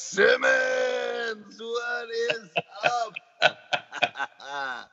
[0.00, 2.48] Simmons, what is
[2.84, 3.14] up?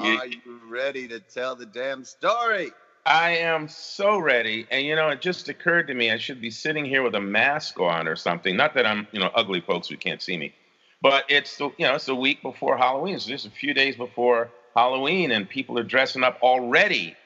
[0.00, 2.70] Are you ready to tell the damn story?
[3.04, 4.66] I am so ready.
[4.70, 7.20] And you know, it just occurred to me I should be sitting here with a
[7.20, 8.56] mask on or something.
[8.56, 10.54] Not that I'm, you know, ugly folks who can't see me.
[11.02, 13.16] But it's the, you know, it's a week before Halloween.
[13.16, 17.16] It's just a few days before Halloween and people are dressing up already.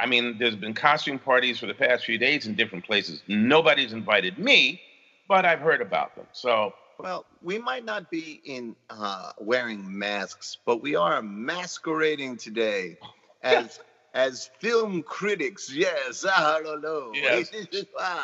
[0.00, 3.20] I mean, there's been costume parties for the past few days in different places.
[3.26, 4.80] Nobody's invited me,
[5.28, 6.26] but I've heard about them.
[6.32, 12.96] So well, we might not be in uh, wearing masks, but we are masquerading today
[13.42, 13.78] as
[14.14, 15.72] as film critics.
[15.72, 17.12] Yes, I don't know.
[17.14, 17.50] Yes.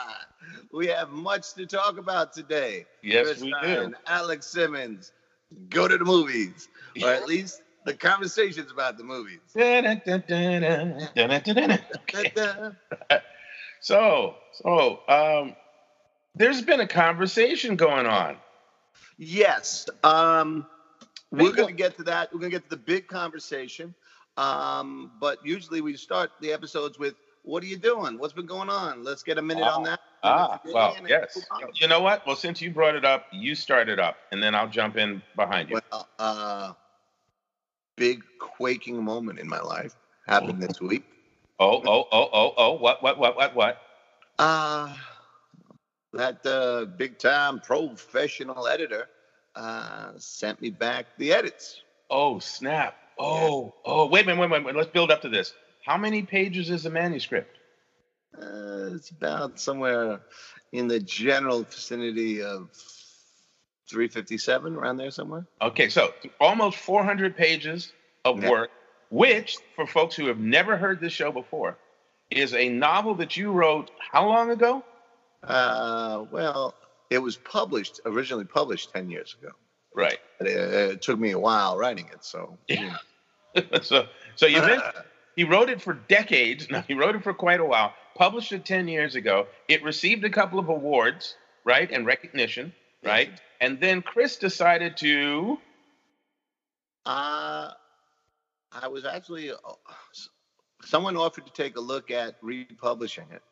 [0.73, 2.87] we have much to talk about today.
[3.03, 3.97] Yes, Chris we Stein, do.
[4.07, 5.13] Alex Simmons,
[5.69, 6.69] go to the movies,
[7.03, 9.41] or at least the conversations about the movies.
[11.97, 12.33] Okay.
[13.81, 15.55] So, so um,
[16.35, 18.37] there's been a conversation going on.
[19.19, 19.89] Yes.
[20.03, 20.67] Um,
[21.31, 22.33] we're going to get to that.
[22.33, 23.95] We're going to get to the big conversation.
[24.37, 28.19] Um, but usually we start the episodes with, "What are you doing?
[28.19, 30.01] What's been going on?" Let's get a minute on that.
[30.25, 31.47] Ah, well, yes.
[31.75, 32.27] You know what?
[32.27, 35.23] Well, since you brought it up, you start it up, and then I'll jump in
[35.37, 35.81] behind you.
[35.93, 36.73] Well, uh,
[37.97, 39.95] big quaking moment in my life
[40.27, 41.05] happened this week.
[41.61, 42.73] Oh, oh, oh, oh, oh.
[42.73, 43.79] What, what, what, what, what?
[44.39, 44.93] Uh,
[46.15, 49.07] that uh, big time professional editor
[49.55, 51.81] uh, sent me back the edits.
[52.11, 52.95] Oh, snap.
[53.19, 54.07] Oh, oh.
[54.07, 54.77] Wait a minute, wait, wait, wait.
[54.77, 55.53] Let's build up to this.
[55.85, 57.57] How many pages is the manuscript?
[58.37, 60.21] Uh, it's about somewhere
[60.73, 62.69] in the general vicinity of
[63.91, 65.47] 357, around there somewhere.
[65.61, 67.93] Okay, so almost 400 pages
[68.25, 68.51] of Yeah.
[68.51, 68.71] work,
[69.11, 71.79] which, for folks who have never heard this show before,
[72.31, 74.83] is a novel that you wrote how long ago?
[75.47, 76.75] Uh, well,
[77.11, 79.53] it was published, originally published 10 years ago.
[79.95, 80.19] Right.
[80.41, 82.59] It, it took me a while writing it, so.
[82.69, 82.97] Yeah.
[83.83, 85.05] so, so you mentioned
[85.37, 86.69] he wrote it for decades.
[86.71, 87.93] No, he wrote it for quite a while.
[88.15, 89.47] Published it 10 years ago.
[89.69, 92.73] It received a couple of awards, right, and recognition,
[93.05, 93.31] right?
[93.61, 95.59] And then Chris decided to.
[97.07, 97.71] Uh,
[98.73, 99.57] I was actually, uh,
[100.83, 103.43] someone offered to take a look at republishing it.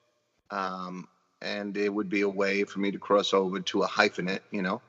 [0.50, 1.08] Um,
[1.42, 4.62] and it would be a way for me to cross over to a hyphenate, you
[4.62, 4.80] know,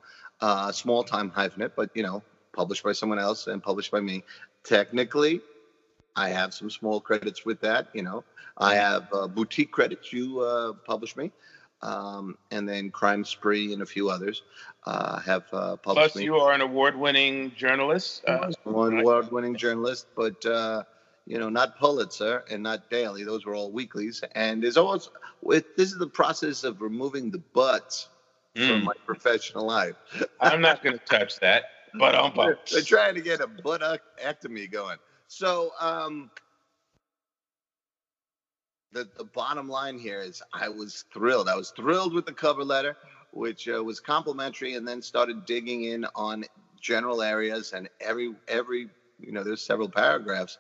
[0.42, 2.22] uh, small time hyphenate, but, you know,
[2.54, 4.24] published by someone else and published by me.
[4.64, 5.42] Technically,
[6.16, 8.24] I have some small credits with that, you know.
[8.58, 11.32] I have uh, boutique credits, you uh, published me.
[11.82, 14.44] Um, and then Crime Spree and a few others
[14.86, 18.24] uh, have uh, published Plus, me you are an award-winning journalist.
[18.26, 20.84] Uh, award-winning journalist, but uh,
[21.26, 23.24] you know, not Pulitzer and not daily.
[23.24, 24.24] Those were all weeklies.
[24.36, 25.10] And there's always
[25.42, 28.10] with this is the process of removing the butts
[28.56, 29.96] from mm, my professional life.
[30.40, 31.64] I'm not going to touch that,
[31.98, 34.98] but um, They're, they're trying to get a buttoctomy going.
[35.28, 36.30] So um,
[38.92, 41.50] the the bottom line here is, I was thrilled.
[41.50, 42.98] I was thrilled with the cover letter,
[43.32, 46.44] which uh, was complimentary, and then started digging in on
[46.80, 48.90] general areas and every every
[49.26, 50.58] you know there's several paragraphs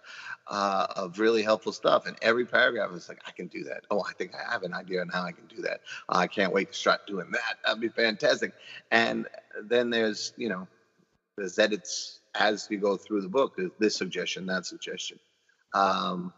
[0.47, 3.81] uh, of really helpful stuff and every paragraph is like i can do that.
[3.91, 5.81] Oh i think i have an idea on how i can do that.
[6.09, 7.57] I can't wait to start doing that.
[7.65, 8.53] That'd be fantastic.
[8.91, 9.27] And
[9.63, 10.67] then there's you know
[11.37, 15.19] there's edits as you go through the book this suggestion that suggestion.
[15.73, 16.33] Um,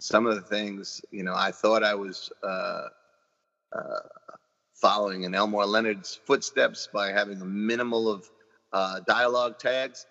[0.00, 2.86] some of the things you know i thought i was uh,
[3.72, 4.00] uh,
[4.74, 8.28] following in elmore leonard's footsteps by having a minimal of
[8.72, 10.06] uh, dialogue tags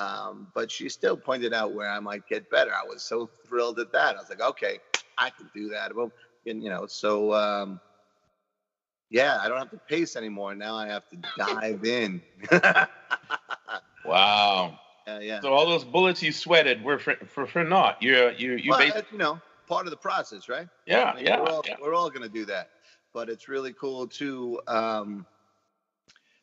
[0.00, 2.72] um, but she still pointed out where I might get better.
[2.72, 4.16] I was so thrilled at that.
[4.16, 4.78] I was like, okay,
[5.18, 5.94] I can do that.
[5.94, 6.10] Well,
[6.46, 7.80] and, you know, so um,
[9.10, 10.54] yeah, I don't have to pace anymore.
[10.54, 12.22] Now I have to dive in.
[14.06, 14.78] wow.
[15.06, 15.40] yeah, yeah.
[15.42, 17.98] So all those bullets you sweated were for for, for naught.
[18.00, 19.38] You're you you Well, basically you know,
[19.68, 20.68] part of the process, right?
[20.86, 21.76] yeah I mean, yeah, We're all, yeah.
[21.82, 22.70] we're all going to do that.
[23.12, 25.26] But it's really cool to um,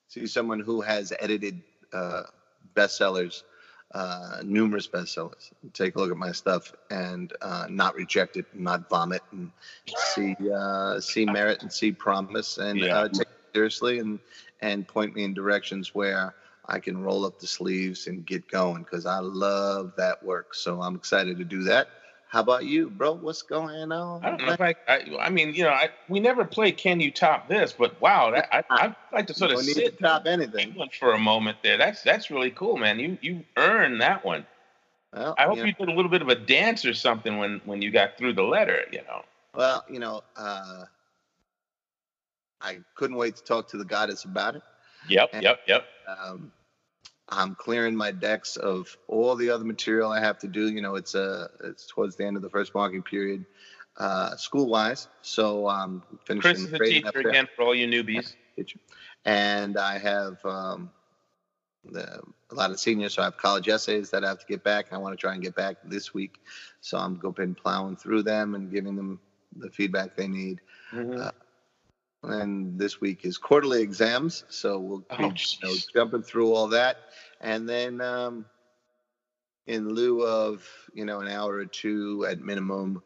[0.09, 1.61] see someone who has edited
[1.93, 2.23] uh,
[2.77, 3.43] bestsellers,
[3.93, 8.87] uh, numerous bestsellers, take a look at my stuff and uh, not reject it, not
[8.89, 9.51] vomit, and
[10.15, 12.97] see uh, see merit and see promise, and Yeah.
[12.97, 14.19] uh, take it seriously, and
[14.61, 16.35] and point me in directions where
[16.67, 20.53] I can roll up the sleeves and get going because I love that work.
[20.53, 21.87] So I'm excited to do that.
[22.29, 23.13] How about you, bro?
[23.13, 24.25] What's going on?
[24.25, 26.99] I don't know if I, I, I mean, you know, I, we never play Can
[26.99, 29.99] You Top This, but wow, that, I, I'd like to sort of Don't to sit
[29.99, 30.75] top anything.
[30.99, 31.77] for a moment there.
[31.77, 32.99] That's that's really cool, man.
[32.99, 34.45] You you earned that one.
[35.13, 37.61] Well, I hope you you, did a little bit of a dance or something when
[37.63, 38.81] when you got through the letter.
[38.91, 39.21] You know.
[39.55, 40.83] well, you know, uh,
[42.59, 44.63] I couldn't wait to talk to the goddess about it.
[45.07, 45.85] Yep, and, yep, yep.
[46.07, 46.51] Um,
[47.29, 50.69] I'm clearing my decks of all the other material I have to do.
[50.69, 53.45] You know, it's a uh, it's towards the end of the first marking period,
[53.97, 55.07] uh, school wise.
[55.21, 56.41] So I'm um, finishing.
[56.41, 58.35] Chris is the teacher again for all you newbies.
[58.55, 58.79] Teacher.
[59.25, 60.89] And I have um,
[61.83, 62.21] the,
[62.51, 64.93] a lot of seniors, so I have college essays that I have to get back.
[64.93, 66.39] I want to try and get back this week,
[66.79, 69.19] so I'm going plowing through them and giving them
[69.55, 70.61] the feedback they need.
[70.93, 71.21] Mm-hmm.
[71.21, 71.31] Uh,
[72.23, 76.67] and this week is quarterly exams, so we'll be oh, you know, jumping through all
[76.69, 76.97] that,
[77.41, 78.45] and then um,
[79.65, 83.03] in lieu of you know an hour or two at minimum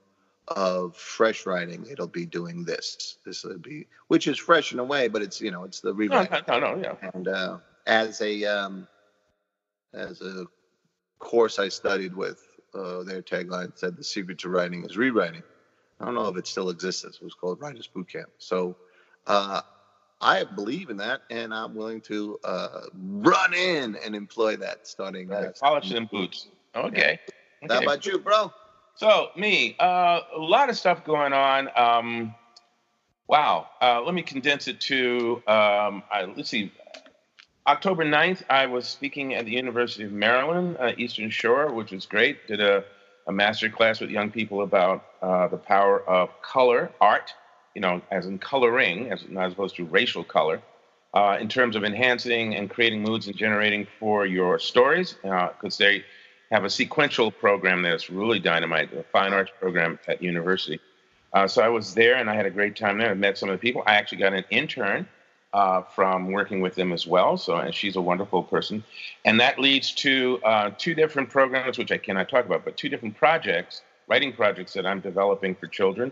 [0.48, 3.18] of fresh writing, it'll be doing this.
[3.26, 5.94] This will be, which is fresh in a way, but it's you know it's the
[5.94, 6.42] rewriting.
[6.48, 7.10] No, no, no, yeah.
[7.14, 8.88] And uh, as a um,
[9.94, 10.46] as a
[11.20, 12.42] course I studied with,
[12.74, 15.44] uh, their tagline said the secret to writing is rewriting.
[16.00, 17.04] I don't know if it still exists.
[17.04, 18.30] It was called Writers Boot Camp.
[18.40, 18.76] So
[19.28, 19.62] uh,
[20.22, 25.28] I believe in that, and I'm willing to uh, run in and employ that starting.
[25.28, 25.56] Right.
[25.60, 26.48] Polish them boots.
[26.76, 27.20] Okay.
[27.62, 27.66] Yeah.
[27.66, 27.76] okay.
[27.76, 28.52] How about you, bro?
[28.96, 31.70] So me, uh, a lot of stuff going on.
[31.76, 32.36] Um,
[33.28, 33.68] wow.
[33.82, 36.72] Uh, let me condense it to um, I, let's see.
[37.68, 42.06] October 9th, I was speaking at the University of Maryland, uh, Eastern Shore, which was
[42.06, 42.48] great.
[42.48, 42.84] Did a,
[43.28, 47.34] a master class with young people about uh, the power of color, art,
[47.76, 50.62] you know, as in coloring, as, as opposed to racial color,
[51.14, 55.86] uh, in terms of enhancing and creating moods and generating for your stories, because uh,
[55.86, 56.04] they
[56.52, 60.80] have a sequential program that's really dynamite, a fine arts program at university.
[61.34, 63.12] Uh, so I was there and I had a great time there.
[63.12, 63.84] I met some of the people.
[63.86, 65.08] I actually got an intern
[65.54, 67.38] uh, from working with them as well.
[67.38, 68.84] So, and she's a wonderful person.
[69.26, 72.90] And that leads to uh, two different programs, which I cannot talk about, but two
[72.90, 76.12] different projects, writing projects that I'm developing for children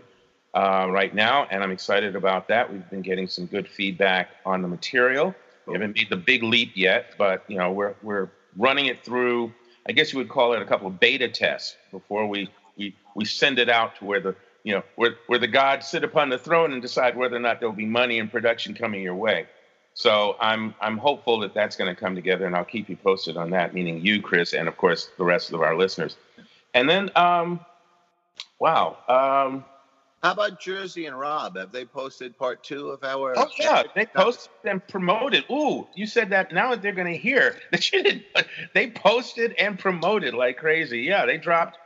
[0.54, 2.72] uh, right now, and I'm excited about that.
[2.72, 5.34] We've been getting some good feedback on the material.
[5.66, 9.52] We haven't made the big leap yet, but you know we're we're running it through.
[9.88, 13.24] I guess you would call it a couple of beta tests before we we we
[13.24, 16.38] send it out to where the you know where where the gods sit upon the
[16.38, 19.46] throne and decide whether or not there'll be money and production coming your way.
[19.94, 23.36] So I'm I'm hopeful that that's going to come together, and I'll keep you posted
[23.36, 23.74] on that.
[23.74, 26.16] Meaning you, Chris, and of course the rest of our listeners.
[26.74, 27.60] And then, um,
[28.60, 29.64] wow, um,
[30.22, 31.56] how about Jersey and Rob?
[31.56, 33.32] Have they posted part two of our?
[33.38, 35.44] Oh yeah, they posted and promoted.
[35.50, 36.52] Ooh, you said that.
[36.52, 38.24] Now that they're going to hear that you did.
[38.74, 41.00] They posted and promoted like crazy.
[41.00, 41.78] Yeah, they dropped.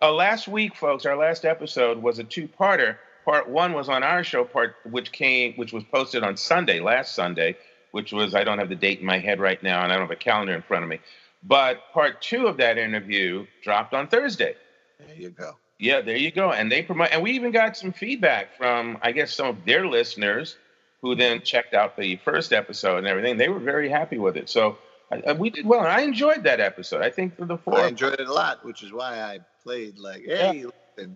[0.00, 2.96] Uh, last week, folks, our last episode was a two-parter.
[3.24, 7.14] Part one was on our show, part which came, which was posted on Sunday, last
[7.14, 7.56] Sunday,
[7.92, 10.08] which was I don't have the date in my head right now, and I don't
[10.08, 10.98] have a calendar in front of me.
[11.42, 14.56] But part two of that interview dropped on Thursday.
[14.98, 15.56] There you go.
[15.82, 16.52] Yeah, there you go.
[16.52, 19.84] And they promote, and we even got some feedback from, I guess, some of their
[19.84, 20.56] listeners
[21.00, 23.36] who then checked out the first episode and everything.
[23.36, 24.48] They were very happy with it.
[24.48, 24.78] So
[25.10, 25.80] I, we did well.
[25.80, 27.02] And I enjoyed that episode.
[27.02, 29.98] I think for the four, I enjoyed it a lot, which is why I played
[29.98, 31.06] like, hey, yeah,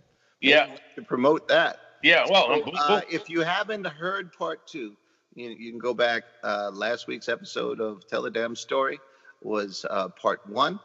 [0.41, 0.77] yeah.
[0.97, 1.79] to promote that.
[2.03, 4.97] Yeah, well, so, uh, if you haven't heard part two,
[5.37, 6.25] you, you can go back.
[6.43, 8.99] Uh, last week's episode of Tell a Damn Story
[9.43, 10.81] was uh, part one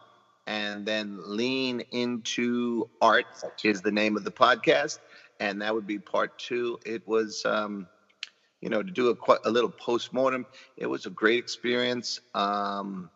[0.52, 3.26] and then lean into art
[3.64, 5.00] is the name of the podcast.
[5.40, 6.78] And that would be part two.
[6.86, 7.88] It was um,
[8.60, 10.46] you know to do a, a little post-mortem.
[10.76, 12.20] It was a great experience.
[12.36, 13.10] Um,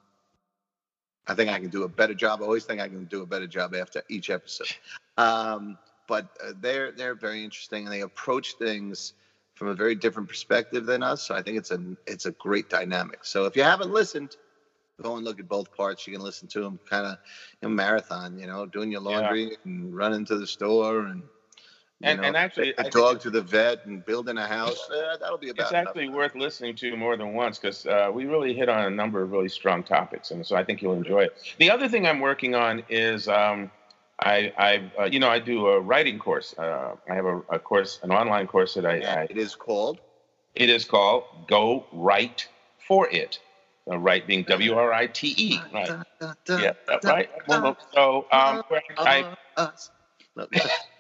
[1.28, 2.42] i think i can do a better job.
[2.42, 4.74] I always think i can do a better job after each episode.
[5.18, 9.14] Um, but uh, they're they're very interesting and they approach things
[9.56, 11.24] from a very different perspective than us.
[11.24, 13.26] So i think it's a it's a great dynamic.
[13.26, 14.38] So if you haven't listened
[15.02, 16.06] go and look at both parts.
[16.08, 17.18] You can listen to them kind of
[17.62, 19.56] in marathon, you know, doing your laundry yeah.
[19.66, 21.24] and running to the store and.
[22.04, 24.90] And, know, and actually, a dog to the vet and building a house.
[24.90, 25.64] Uh, that'll be about.
[25.64, 26.16] It's actually enough.
[26.18, 29.32] worth listening to more than once because uh, we really hit on a number of
[29.32, 31.56] really strong topics, and so I think you'll enjoy it.
[31.58, 33.72] The other thing I'm working on is um,
[34.20, 36.54] I, I uh, you know, I do a writing course.
[36.58, 39.28] Uh, I have a, a, course, an online course that I, I.
[39.30, 40.00] It is called.
[40.54, 43.40] It is called Go Write for It
[43.90, 45.92] uh, right being W R I T E, right?
[46.48, 47.30] Yeah, that's right.
[47.94, 48.64] So um,
[48.98, 49.36] I,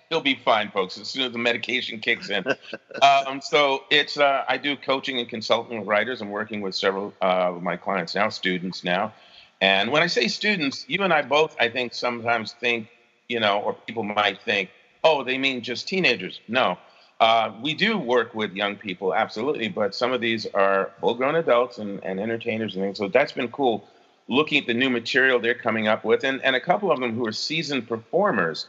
[0.09, 0.97] he'll be fine, folks.
[0.97, 2.45] As soon as the medication kicks in.
[3.01, 6.21] um, so it's uh, I do coaching and consulting with writers.
[6.21, 9.13] I'm working with several uh, of my clients now, students now.
[9.61, 12.87] And when I say students, you and I both, I think, sometimes think,
[13.29, 14.69] you know, or people might think,
[15.03, 16.41] oh, they mean just teenagers.
[16.47, 16.77] No,
[17.19, 21.77] uh, we do work with young people, absolutely, but some of these are full-grown adults
[21.77, 22.97] and, and entertainers and things.
[22.97, 23.87] So that's been cool,
[24.27, 27.15] looking at the new material they're coming up with, and, and a couple of them
[27.15, 28.67] who are seasoned performers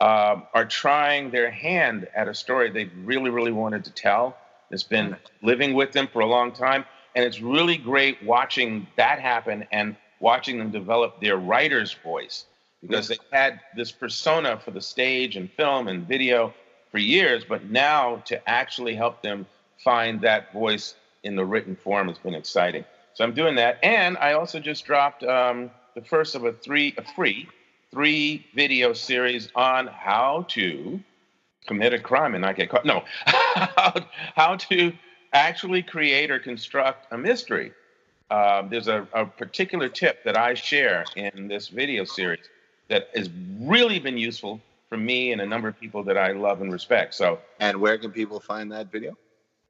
[0.00, 4.36] uh, are trying their hand at a story they really, really wanted to tell.
[4.70, 6.84] It's been living with them for a long time.
[7.14, 12.46] And it's really great watching that happen and watching them develop their writer's voice
[12.80, 16.54] because they had this persona for the stage and film and video
[16.92, 19.46] for years, but now to actually help them
[19.82, 20.94] find that voice
[21.24, 22.84] in the written form has been exciting.
[23.14, 26.94] So I'm doing that, and I also just dropped um, the first of a three,
[26.96, 27.48] a free
[27.90, 30.98] three video series on how to
[31.66, 32.84] commit a crime and not get caught.
[32.86, 33.94] No, how,
[34.34, 34.92] how to
[35.32, 37.72] actually create or construct a mystery.
[38.30, 42.48] Um, there's a, a particular tip that I share in this video series
[42.88, 43.28] that has
[43.60, 44.60] really been useful
[44.92, 47.14] for me and a number of people that I love and respect.
[47.14, 49.16] So, and where can people find that video?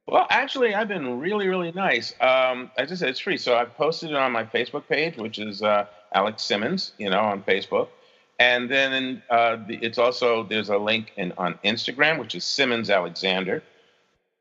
[0.05, 2.13] Well, actually, I've been really, really nice.
[2.19, 3.37] Um, as I said, it's free.
[3.37, 7.21] So I've posted it on my Facebook page, which is uh, Alex Simmons, you know,
[7.21, 7.87] on Facebook.
[8.37, 12.89] And then uh, the, it's also, there's a link in, on Instagram, which is Simmons
[12.89, 13.63] Alexander.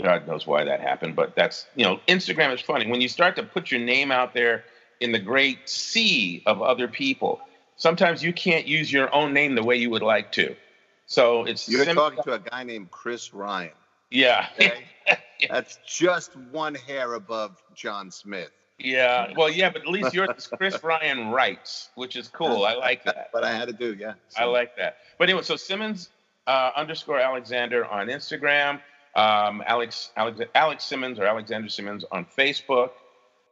[0.03, 2.91] God knows why that happened, but that's, you know, Instagram is funny.
[2.91, 4.65] When you start to put your name out there
[4.99, 7.41] in the great sea of other people,
[7.77, 10.57] sometimes you can't use your own name the way you would like to.
[11.07, 13.73] So it's you're talking to a guy named Chris Ryan.
[14.11, 14.47] Yeah.
[14.55, 14.85] Okay?
[15.07, 15.17] yeah.
[15.51, 18.51] That's just one hair above John Smith.
[18.79, 19.33] Yeah.
[19.37, 22.65] Well, yeah, but at least yours is Chris Ryan writes, which is cool.
[22.65, 23.31] I like that.
[23.33, 24.15] but I had to do, yeah.
[24.29, 24.43] So.
[24.43, 24.99] I like that.
[25.19, 26.09] But anyway, so Simmons
[26.47, 28.81] uh, underscore Alexander on Instagram,
[29.15, 32.91] um, Alex, Alex Alex Simmons or Alexander Simmons on Facebook.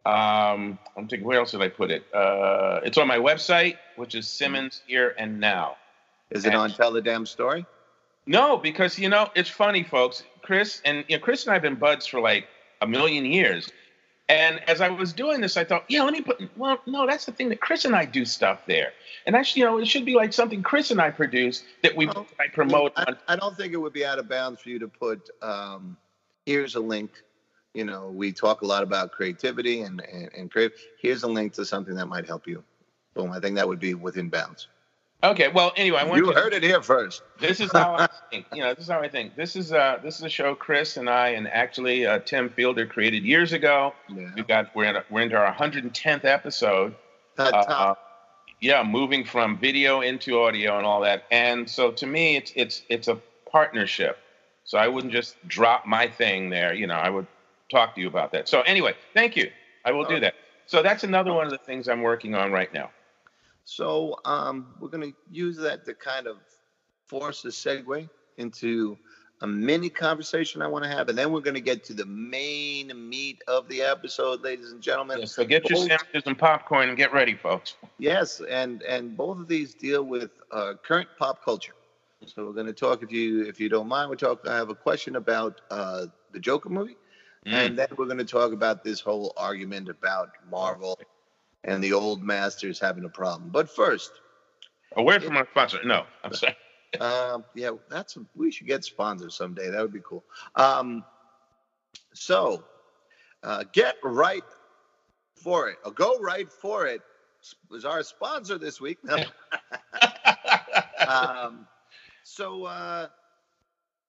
[0.07, 2.05] Um, I'm thinking, where else did I put it?
[2.13, 5.77] Uh, it's on my website, which is Simmons Here and Now.
[6.31, 7.67] Is it on Tell the Damn Story?
[8.27, 10.23] No, because you know it's funny, folks.
[10.43, 12.47] Chris and you know, Chris and I have been buds for like
[12.81, 13.71] a million years.
[14.29, 16.41] And as I was doing this, I thought, yeah, let me put.
[16.57, 18.93] Well, no, that's the thing that Chris and I do stuff there,
[19.27, 22.07] and actually, you know, it should be like something Chris and I produce that we
[22.07, 22.93] well, I promote.
[22.97, 25.29] I, I, don't think it would be out of bounds for you to put.
[25.43, 25.97] Um,
[26.47, 27.11] here's a link.
[27.75, 30.79] You know, we talk a lot about creativity and and, and creative.
[31.03, 32.63] Here's a link to something that might help you.
[33.15, 33.33] Boom.
[33.33, 34.69] I think that would be within bounds.
[35.23, 35.49] Okay.
[35.49, 37.23] Well, anyway, I want you, you heard it here first.
[37.39, 38.47] This is how I think.
[38.53, 39.37] You know, this is how I think.
[39.37, 42.87] This is uh, this is a show Chris and I and actually uh, Tim Fielder
[42.87, 43.95] created years ago.
[44.09, 44.31] Yeah.
[44.35, 46.95] We've got we're in, we're into our 110th episode.
[47.39, 47.95] Uh,
[48.61, 51.25] yeah, moving from video into audio and all that.
[51.31, 53.19] And so to me, it's it's it's a
[53.51, 54.19] partnership.
[54.65, 56.73] So I wouldn't just drop my thing there.
[56.75, 57.27] You know, I would
[57.71, 58.49] talk to you about that.
[58.49, 59.51] So anyway, thank you.
[59.85, 60.35] I will do that.
[60.67, 62.91] So that's another one of the things I'm working on right now.
[63.71, 66.39] So um, we're going to use that to kind of
[67.07, 68.99] force a segue into
[69.43, 72.05] a mini conversation I want to have, and then we're going to get to the
[72.05, 75.25] main meat of the episode, ladies and gentlemen.
[75.25, 77.77] so get both, your sandwiches and popcorn and get ready, folks.
[77.99, 81.75] Yes, and and both of these deal with uh, current pop culture.
[82.27, 84.49] So we're going to talk, if you if you don't mind, we talk.
[84.49, 86.97] I have a question about uh, the Joker movie,
[87.47, 87.53] mm.
[87.53, 90.99] and then we're going to talk about this whole argument about Marvel
[91.65, 93.51] and the old masters having a problem.
[93.51, 94.13] But first,
[94.97, 95.81] away from our sponsor.
[95.85, 96.57] No, I'm sorry.
[97.01, 99.71] um, yeah, that's we should get sponsors someday.
[99.71, 100.25] That would be cool.
[100.57, 101.05] Um,
[102.13, 102.65] so,
[103.43, 104.43] uh, get right
[105.35, 105.79] for it.
[105.85, 107.03] Or Go Write for It
[107.71, 108.99] was our sponsor this week.
[111.09, 111.67] um,
[112.23, 113.07] so, uh,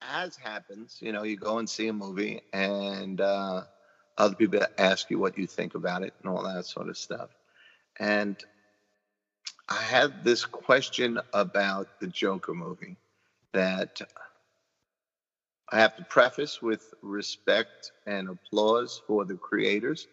[0.01, 3.61] as happens, you know, you go and see a movie, and uh,
[4.17, 7.29] other people ask you what you think about it and all that sort of stuff.
[8.01, 8.35] And
[9.69, 12.97] I had this question about the Joker movie
[13.53, 14.01] that
[15.71, 20.07] I have to preface with respect and applause for the creators.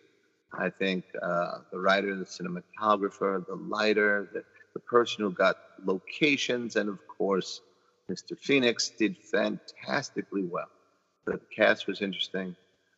[0.52, 6.76] I think uh, the writer, the cinematographer, the lighter, the, the person who got locations,
[6.76, 7.62] and of course,
[8.11, 8.38] Mr.
[8.38, 10.71] Phoenix did fantastically well.
[11.25, 12.54] The cast was interesting.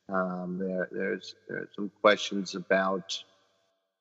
[0.08, 3.22] Um, there, there's, there are some questions about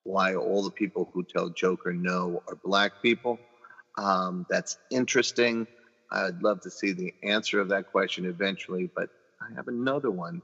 [0.03, 3.39] why all the people who tell Joker no are black people.
[3.97, 5.67] Um, that's interesting.
[6.11, 9.09] I'd love to see the answer of that question eventually, but
[9.41, 10.41] I have another one.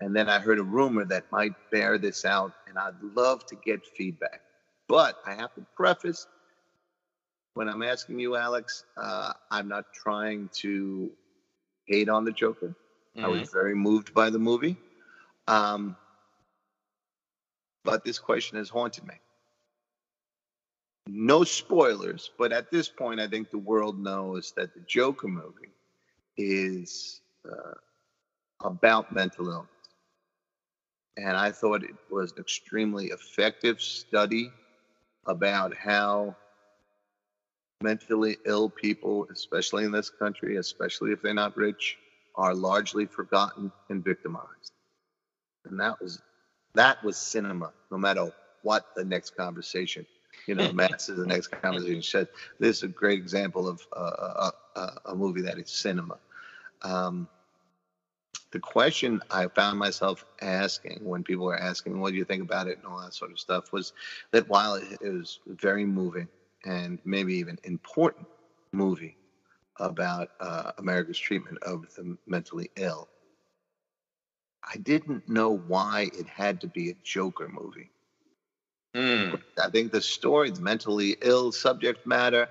[0.00, 3.56] And then I heard a rumor that might bear this out, and I'd love to
[3.56, 4.42] get feedback.
[4.86, 6.26] But I have to preface
[7.58, 11.10] when I'm asking you, Alex, uh, I'm not trying to
[11.86, 12.76] hate on the Joker.
[13.16, 13.24] Mm-hmm.
[13.24, 13.52] I was mm-hmm.
[13.52, 14.76] very moved by the movie.
[15.48, 15.96] Um,
[17.84, 19.14] but this question has haunted me.
[21.06, 25.72] No spoilers, but at this point, I think the world knows that the Joker movie
[26.36, 27.20] is
[27.50, 27.74] uh,
[28.62, 29.70] about mental illness.
[31.16, 34.52] And I thought it was an extremely effective study
[35.26, 36.36] about how
[37.82, 41.96] mentally ill people, especially in this country, especially if they're not rich,
[42.36, 44.72] are largely forgotten and victimized.
[45.64, 46.20] And that was
[46.74, 48.30] That was cinema, no matter
[48.62, 50.06] what the next conversation,
[50.46, 52.28] you know, Matt's is the next conversation said.
[52.58, 56.18] This is a great example of uh, a, a, a movie that is cinema.
[56.82, 57.28] Um,
[58.52, 62.68] the question I found myself asking when people were asking, "What do you think about
[62.68, 63.92] it?" and all that sort of stuff, was
[64.32, 66.28] that while it, it was very moving
[66.64, 68.26] and maybe even important
[68.72, 69.16] movie
[69.78, 73.08] about uh, America's treatment of the mentally ill,
[74.70, 77.90] I didn't know why it had to be a Joker movie.
[78.94, 79.40] Mm.
[79.62, 82.48] I think the story, the mentally ill subject matter,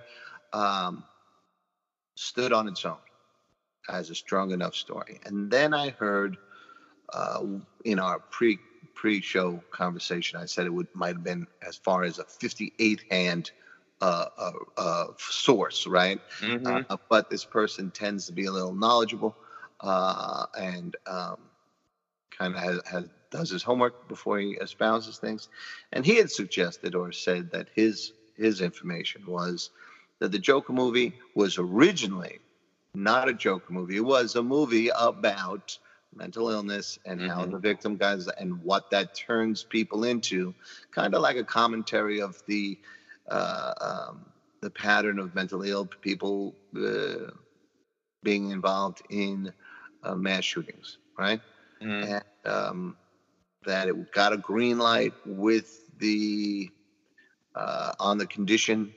[0.54, 1.04] um,
[2.16, 2.98] stood on its own
[3.90, 5.20] as a strong enough story.
[5.26, 6.38] And then I heard
[7.14, 7.42] uh,
[7.84, 8.60] in our pre
[8.96, 13.04] pre show conversation, I said it would might have been as far as a 58
[13.10, 13.52] hand
[14.02, 16.20] uh, uh, uh, source, right?
[16.42, 16.86] Mhm.
[16.90, 19.38] Uh, but this person tends to be a little knowledgeable
[19.82, 21.47] uh, and um,
[22.32, 25.50] kind of has, has does his homework before he espouses things.
[25.92, 29.72] And he had suggested or said that his his information was
[30.20, 32.40] that the Joker movie was originally
[32.94, 33.98] not a Joker movie.
[33.98, 35.78] It was a movie about
[36.14, 37.48] mental illness and how Mhm.
[37.48, 40.56] the victim guys and what that turns people into,
[40.92, 42.78] kind of like a commentary of the
[43.30, 44.32] uh, um,
[44.62, 47.30] the pattern of mentally ill people uh,
[48.24, 49.54] being involved in
[50.04, 51.42] uh, mass shootings, right?
[51.82, 52.22] Mm.
[52.46, 52.98] and um,
[53.66, 56.70] that it got a green light with the
[57.56, 58.94] uh, on the condition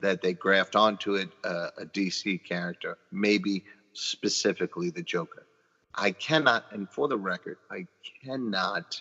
[0.00, 5.46] that they graft onto it uh, a DC character, maybe specifically the Joker.
[5.94, 7.86] I cannot, and for the record, I
[8.24, 9.00] cannot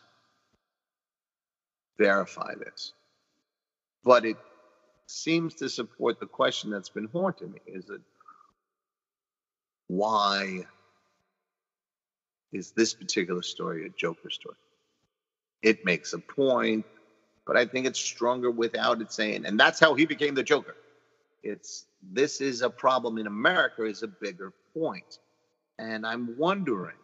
[1.98, 2.94] verify this,
[4.04, 4.38] but it
[5.08, 8.02] seems to support the question that's been haunting me: is that
[9.88, 10.66] why
[12.52, 14.58] is this particular story a Joker story?
[15.62, 16.86] It makes a point,
[17.46, 20.76] but I think it's stronger without it saying, and that's how he became the Joker.
[21.44, 25.20] It's this is a problem in America is a bigger point.
[25.78, 26.96] And I'm wondering,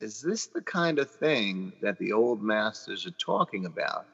[0.00, 4.06] is this the kind of thing that the old masters are talking about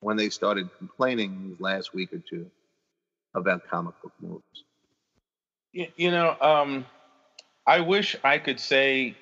[0.00, 2.50] when they started complaining last week or two
[3.34, 4.64] about comic book movies?
[5.72, 6.86] You, you know, um,
[7.66, 9.16] I wish I could say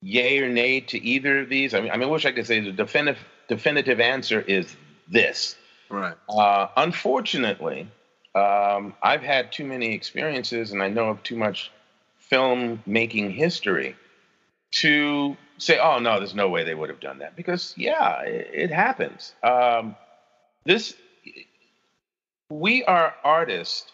[0.00, 1.74] yay or nay to either of these.
[1.74, 4.76] I mean, I mean, I wish I could say the definitive definitive answer is
[5.08, 5.56] this.
[5.88, 6.14] Right.
[6.28, 7.88] Uh, unfortunately,
[8.34, 11.70] um, I've had too many experiences, and I know of too much
[12.18, 13.96] film making history
[14.72, 18.50] to say, "Oh no, there's no way they would have done that." Because yeah, it,
[18.52, 19.34] it happens.
[19.42, 19.96] Um,
[20.64, 20.94] this
[22.50, 23.90] we are artists,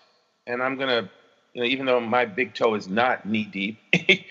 [0.47, 1.11] and I'm gonna,
[1.55, 3.79] you know, even though my big toe is not knee deep,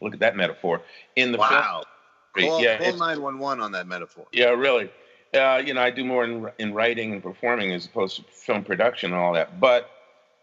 [0.00, 0.82] look at that metaphor
[1.16, 1.50] in the film.
[1.50, 1.84] Wow.
[2.36, 4.26] Call, yeah, call 911 on that metaphor.
[4.32, 4.90] yeah, really.
[5.32, 8.64] Uh, you know, I do more in, in writing and performing as opposed to film
[8.64, 9.60] production and all that.
[9.60, 9.90] But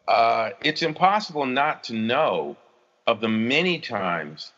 [0.07, 2.57] uh, it's impossible not to know
[3.07, 4.51] of the many times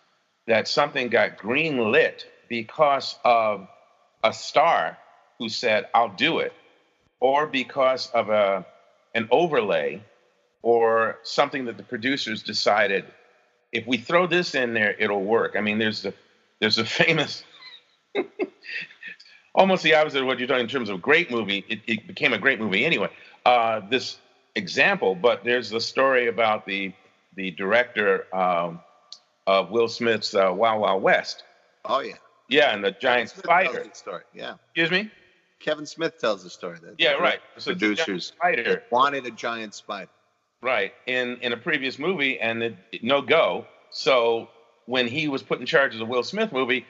[0.48, 3.68] that something got green lit because of
[4.24, 4.98] a star
[5.40, 6.54] who said, I'll do it,
[7.20, 8.66] or because of a,
[9.16, 10.04] an overlay
[10.64, 13.06] or something that the producers decided,
[13.72, 15.54] if we throw this in there, it'll work.
[15.56, 16.14] I mean, there's a,
[16.60, 17.44] there's a famous
[19.56, 21.64] almost the opposite of what you're talking in terms of great movie.
[21.70, 23.10] It, it became a great movie anyway.
[23.46, 24.18] Uh, this
[24.56, 26.94] example, but there's the story about the
[27.36, 28.80] the director um,
[29.48, 31.44] of Will Smith's uh, Wild Wild West.
[31.86, 32.14] Oh, yeah.
[32.48, 33.88] Yeah, and the giant spider.
[33.94, 34.22] story.
[34.34, 34.56] Yeah.
[34.76, 35.12] Excuse me.
[35.60, 36.78] Kevin Smith tells the story.
[36.84, 37.40] That Yeah, right.
[37.58, 38.84] So the Producers spider.
[38.92, 40.10] wanted a giant spider.
[40.64, 40.94] Right.
[41.06, 43.66] In in a previous movie, and it, it- no go.
[43.92, 44.50] So
[44.86, 46.86] when he was put in charge of the Will Smith movie,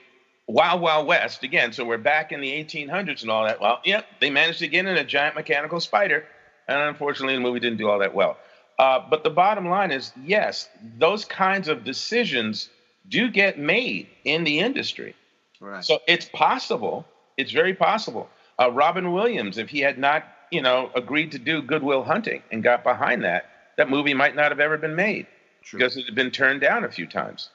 [0.47, 1.73] Wild Wild West again.
[1.73, 3.59] So we're back in the 1800s and all that.
[3.59, 6.23] Well, yeah, they managed to get in a giant mechanical spider,
[6.67, 8.37] and unfortunately, the movie didn't do all that well.
[8.79, 12.69] Uh, but the bottom line is, yes, those kinds of decisions
[13.07, 15.15] do get made in the industry.
[15.59, 15.83] Right.
[15.83, 17.05] So it's possible.
[17.37, 18.29] It's very possible.
[18.59, 22.41] Uh, Robin Williams, if he had not, you know, agreed to do Good Will Hunting
[22.51, 23.45] and got behind that,
[23.77, 25.27] that movie might not have ever been made
[25.63, 25.79] True.
[25.79, 27.49] because it had been turned down a few times.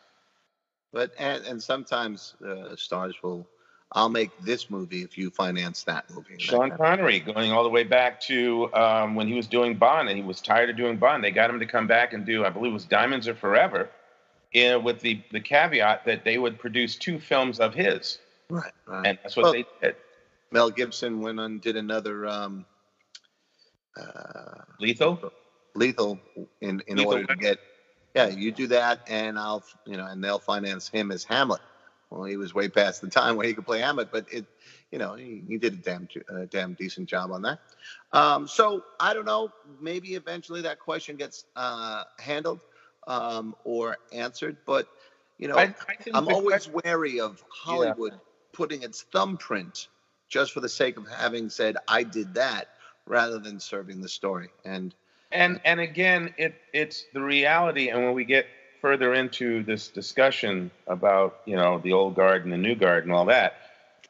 [0.93, 3.47] But and, and sometimes uh, stars will,
[3.93, 6.35] I'll make this movie if you finance that movie.
[6.35, 10.09] that Sean Connery, going all the way back to um, when he was doing Bond,
[10.09, 11.23] and he was tired of doing Bond.
[11.23, 13.91] They got him to come back and do, I believe, it was Diamonds Are Forever,
[14.55, 18.73] in, with the the caveat that they would produce two films of his, Right.
[18.87, 19.07] Right.
[19.07, 19.97] and that's what Well- they did.
[20.51, 22.65] Mel Gibson went on did another um,
[24.01, 25.33] uh, Lethal.
[25.75, 26.19] Lethal
[26.61, 27.59] in in Lethal order to get
[28.15, 31.61] yeah you do that and I'll you know and they'll finance him as Hamlet
[32.11, 34.47] Well, he was way past the time where he could play Hamlet, but it,
[34.91, 37.61] you know, he, he did a damn, a damn decent job on that.
[38.13, 39.53] Um, so I don't know.
[39.81, 42.61] Maybe eventually that question gets uh, handled
[43.07, 44.89] um, or answered, but
[45.39, 45.75] you know, I
[46.15, 48.19] am always question, wary of Hollywood yeah.
[48.53, 49.89] putting its thumbprint
[50.29, 52.69] just for the sake of having said I did that,
[53.07, 54.49] rather than serving the story.
[54.65, 54.95] And
[55.33, 57.89] and and again, it it's the reality.
[57.89, 58.47] And when we get
[58.81, 63.13] further into this discussion about you know the old guard and the new guard and
[63.13, 63.55] all that,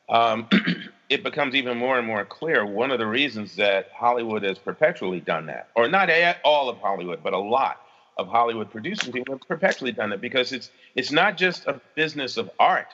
[0.08, 0.48] um,
[1.08, 2.64] it becomes even more and more clear.
[2.64, 6.10] One of the reasons that Hollywood has perpetually done that, or not
[6.44, 7.80] all of Hollywood, but a lot
[8.16, 12.36] of Hollywood producing people have perpetually done it because it's it's not just a business
[12.36, 12.88] of art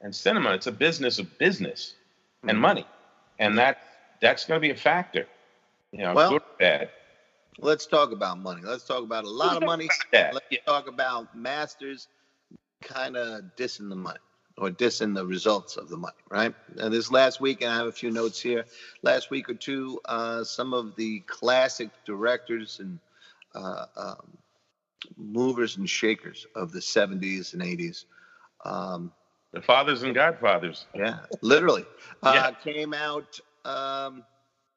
[0.00, 1.94] and cinema; it's a business of business
[2.38, 2.50] mm-hmm.
[2.50, 2.86] and money,
[3.38, 3.78] and that
[4.20, 5.26] that's going to be a factor.
[5.92, 6.90] You know, well, good or bad.
[7.58, 8.62] Let's talk about money.
[8.64, 9.88] Let's talk about a lot of money.
[10.12, 10.58] Let's yeah.
[10.66, 12.08] talk about masters
[12.82, 14.18] kind of dissing the money
[14.58, 16.54] or dissing the results of the money, right?
[16.78, 18.64] And this last week, and I have a few notes here.
[19.02, 22.98] Last week or two, uh, some of the classic directors and
[23.54, 24.38] uh, um,
[25.16, 28.04] movers and shakers of the 70s and 80s.
[28.64, 29.12] Um,
[29.52, 30.86] the fathers and godfathers.
[30.94, 31.84] Yeah, literally.
[32.22, 32.72] Uh, yeah.
[32.72, 34.24] Came out um,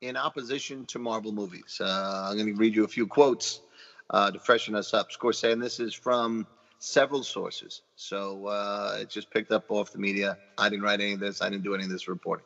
[0.02, 1.80] in opposition to Marvel movies.
[1.82, 3.62] Uh, I'm going to read you a few quotes
[4.10, 5.10] uh, to freshen us up.
[5.12, 6.48] Scorsese, and this is from
[6.80, 7.82] several sources.
[7.96, 10.38] So uh, it just picked up off the media.
[10.58, 11.42] I didn't write any of this.
[11.42, 12.46] I didn't do any of this reporting.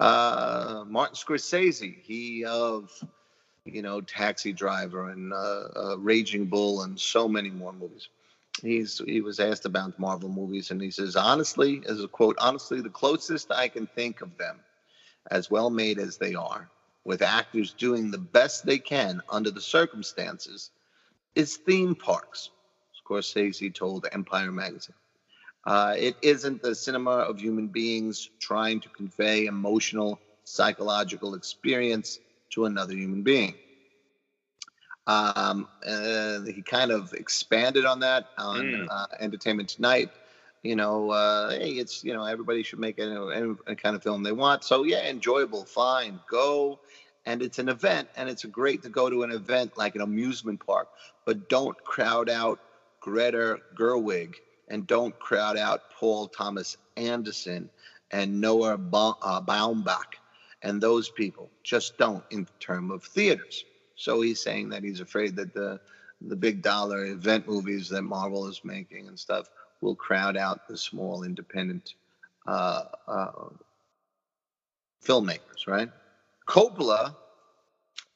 [0.00, 2.90] Uh, Martin Scorsese, he of
[3.66, 5.36] you know Taxi Driver and uh,
[5.76, 8.08] uh, Raging Bull and so many more movies.
[8.62, 12.80] He's he was asked about Marvel movies and he says honestly, as a quote, honestly,
[12.80, 14.60] the closest I can think of them
[15.30, 16.68] as well made as they are,
[17.04, 20.70] with actors doing the best they can under the circumstances,
[21.34, 22.50] is theme parks,
[23.02, 24.94] Scorsese told Empire magazine.
[25.64, 32.18] Uh, it isn't the cinema of human beings trying to convey emotional, psychological experience
[32.50, 33.54] to another human being.
[35.06, 38.86] Um, uh, he kind of expanded on that on mm.
[38.90, 40.10] uh, Entertainment Tonight
[40.62, 43.16] you know, uh, hey, it's you know everybody should make any,
[43.66, 44.64] any kind of film they want.
[44.64, 46.80] So yeah, enjoyable, fine, go,
[47.26, 50.64] and it's an event, and it's great to go to an event like an amusement
[50.66, 50.88] park,
[51.26, 52.60] but don't crowd out
[53.00, 54.34] Greta Gerwig
[54.68, 57.70] and don't crowd out Paul Thomas Anderson
[58.12, 60.20] and Noah ba- uh, Baumbach
[60.62, 61.52] and those people.
[61.64, 63.66] Just don't in terms of theaters.
[63.96, 65.80] So he's saying that he's afraid that the
[66.20, 69.48] the big dollar event movies that Marvel is making and stuff
[69.82, 71.94] will crowd out the small independent
[72.46, 73.48] uh, uh,
[75.04, 75.90] filmmakers, right?
[76.48, 77.16] Coppola,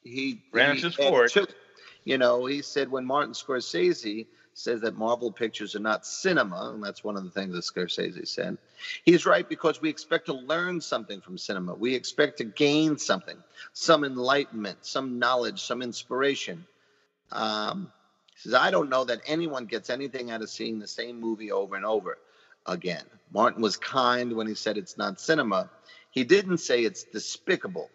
[0.03, 1.31] he ran his forward.
[2.03, 6.83] You know, he said when Martin Scorsese says that Marvel pictures are not cinema, and
[6.83, 8.57] that's one of the things that Scorsese said.
[9.03, 11.75] He's right because we expect to learn something from cinema.
[11.75, 13.37] We expect to gain something,
[13.73, 16.65] some enlightenment, some knowledge, some inspiration.
[17.31, 17.91] Um,
[18.37, 21.51] he says, I don't know that anyone gets anything out of seeing the same movie
[21.51, 22.17] over and over
[22.65, 23.03] again.
[23.33, 25.69] Martin was kind when he said it's not cinema.
[26.11, 27.89] He didn't say it's despicable,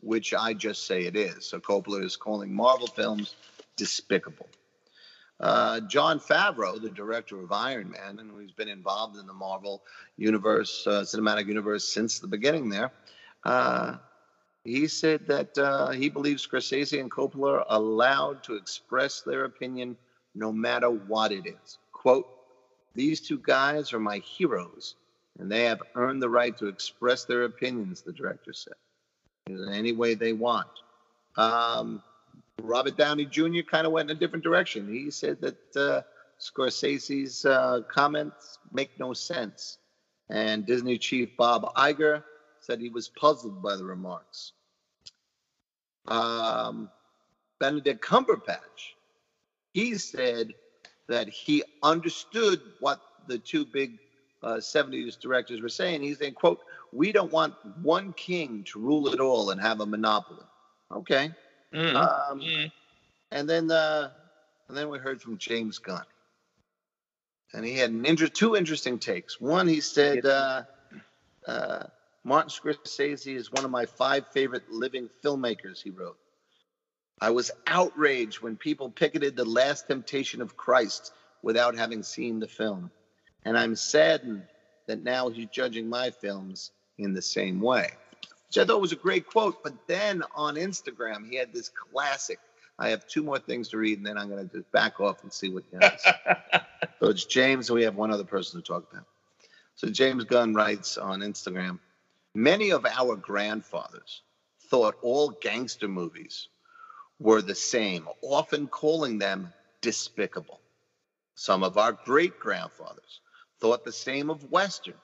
[0.00, 1.46] which I just say it is.
[1.46, 3.34] So Coppola is calling Marvel films
[3.76, 4.48] despicable.
[5.40, 9.82] Uh, Jon Favreau, the director of Iron Man, and who's been involved in the Marvel
[10.16, 12.90] universe, uh, cinematic universe since the beginning there,
[13.44, 13.98] uh,
[14.68, 19.96] he said that uh, he believes Scorsese and Coppola are allowed to express their opinion
[20.34, 21.78] no matter what it is.
[21.92, 22.26] Quote,
[22.94, 24.96] these two guys are my heroes,
[25.38, 28.74] and they have earned the right to express their opinions, the director said,
[29.46, 30.68] in any way they want.
[31.36, 32.02] Um,
[32.60, 33.62] Robert Downey Jr.
[33.62, 34.92] kind of went in a different direction.
[34.92, 36.02] He said that uh,
[36.40, 39.78] Scorsese's uh, comments make no sense.
[40.28, 42.22] And Disney chief Bob Iger
[42.60, 44.52] said he was puzzled by the remarks.
[46.08, 46.90] Um,
[47.60, 48.94] Benedict Cumberbatch,
[49.72, 50.54] he said
[51.08, 53.98] that he understood what the two big
[54.42, 56.02] uh, 70s directors were saying.
[56.02, 56.60] He's saying, quote,
[56.92, 60.44] we don't want one king to rule it all and have a monopoly.
[60.92, 61.30] Okay.
[61.74, 61.94] Mm.
[61.94, 62.72] Um, mm.
[63.30, 64.10] And then, uh,
[64.68, 66.04] and then we heard from James Gunn,
[67.52, 69.40] and he had an inter- two interesting takes.
[69.40, 70.62] One, he said, uh,
[71.46, 71.84] uh,
[72.28, 76.18] Martin Scorsese is one of my five favorite living filmmakers, he wrote.
[77.22, 81.12] I was outraged when people picketed The Last Temptation of Christ
[81.42, 82.90] without having seen the film.
[83.46, 84.42] And I'm saddened
[84.88, 87.88] that now he's judging my films in the same way.
[88.48, 89.62] Which I thought was a great quote.
[89.64, 92.40] But then on Instagram, he had this classic.
[92.78, 95.22] I have two more things to read, and then I'm going to just back off
[95.22, 96.02] and see what he has.
[97.00, 99.06] so it's James, and we have one other person to talk about.
[99.76, 101.78] So James Gunn writes on Instagram
[102.34, 104.22] Many of our grandfathers
[104.70, 106.48] thought all gangster movies
[107.18, 110.60] were the same, often calling them despicable.
[111.34, 113.20] Some of our great grandfathers
[113.60, 114.98] thought the same of Westerns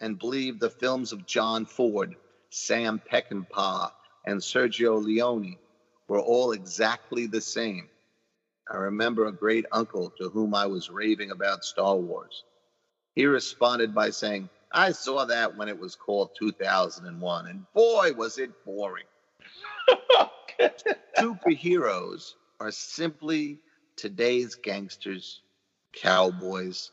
[0.00, 2.14] and believed the films of John Ford,
[2.50, 3.92] Sam Peckinpah,
[4.26, 5.56] and Sergio Leone
[6.08, 7.88] were all exactly the same.
[8.70, 12.44] I remember a great uncle to whom I was raving about Star Wars.
[13.14, 18.38] He responded by saying, I saw that when it was called 2001, and boy, was
[18.38, 19.06] it boring.
[21.18, 23.60] Superheroes are simply
[23.96, 25.42] today's gangsters,
[25.92, 26.90] cowboys,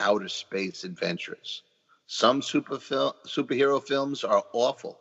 [0.00, 1.62] outer space adventurers.
[2.06, 4.98] Some super fil- superhero films are awful,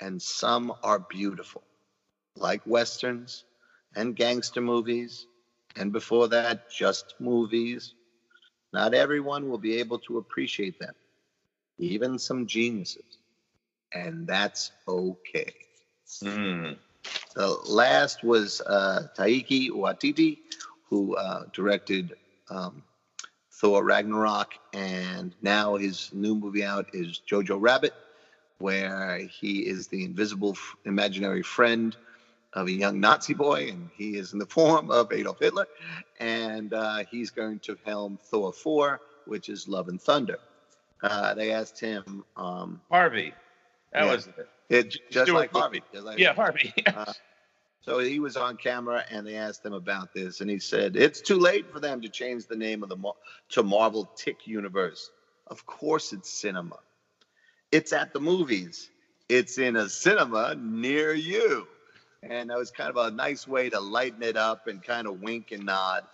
[0.00, 1.62] and some are beautiful,
[2.36, 3.44] like westerns
[3.96, 5.26] and gangster movies,
[5.76, 7.94] and before that, just movies.
[8.72, 10.94] Not everyone will be able to appreciate them,
[11.78, 13.18] even some geniuses,
[13.92, 15.54] and that's okay.
[16.22, 16.76] Mm.
[17.34, 20.38] The last was uh, Taika Waititi,
[20.90, 22.14] who uh, directed
[22.50, 22.82] um,
[23.60, 27.94] Thor Ragnarok, and now his new movie out is Jojo Rabbit,
[28.58, 31.96] where he is the invisible f- imaginary friend
[32.52, 35.66] of a young Nazi boy, and he is in the form of Adolf Hitler,
[36.18, 40.38] and uh, he's going to helm Thor 4, which is Love and Thunder.
[41.02, 43.32] Uh, they asked him, um, Harvey.
[43.92, 44.12] That Yeah.
[44.12, 44.48] was it.
[44.68, 45.78] it, just Stuart like Harvey.
[45.78, 45.82] Harvey.
[45.92, 46.72] just like Yeah, Harvey.
[46.86, 47.12] Uh,
[47.82, 51.22] So he was on camera, and they asked him about this, and he said, "It's
[51.22, 53.14] too late for them to change the name of the Mar-
[53.50, 55.10] to Marvel Tick Universe.
[55.46, 56.80] Of course, it's cinema.
[57.72, 58.90] It's at the movies.
[59.28, 61.66] It's in a cinema near you."
[62.22, 65.20] And that was kind of a nice way to lighten it up and kind of
[65.22, 66.04] wink and nod.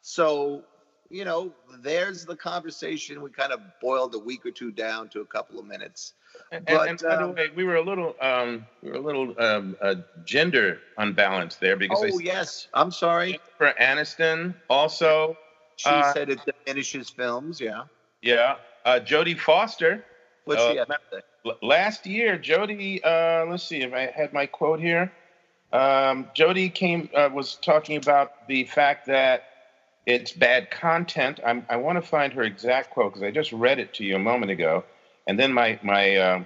[0.00, 0.64] So,
[1.10, 3.22] you know, there's the conversation.
[3.22, 6.14] We kind of boiled a week or two down to a couple of minutes.
[6.50, 9.00] And, But, and by the um, way, we were a little um, we were a
[9.00, 13.40] little um, uh, gender unbalanced there because Oh yes, I'm sorry.
[13.56, 15.38] for Aniston also.
[15.76, 17.60] She Uh, said it diminishes films.
[17.60, 17.84] Yeah.
[18.22, 20.04] Yeah, uh, Jodie Foster.
[20.44, 21.20] What's Uh, she have to say?
[21.46, 23.00] L- last year, Jodie.
[23.04, 25.12] Uh, let's see if I had my quote here.
[25.72, 29.47] Um, Jodie came uh, was talking about the fact that
[30.08, 31.38] it's bad content.
[31.44, 34.16] I'm, I want to find her exact quote because I just read it to you
[34.16, 34.84] a moment ago,
[35.28, 36.16] and then my my.
[36.16, 36.44] Uh,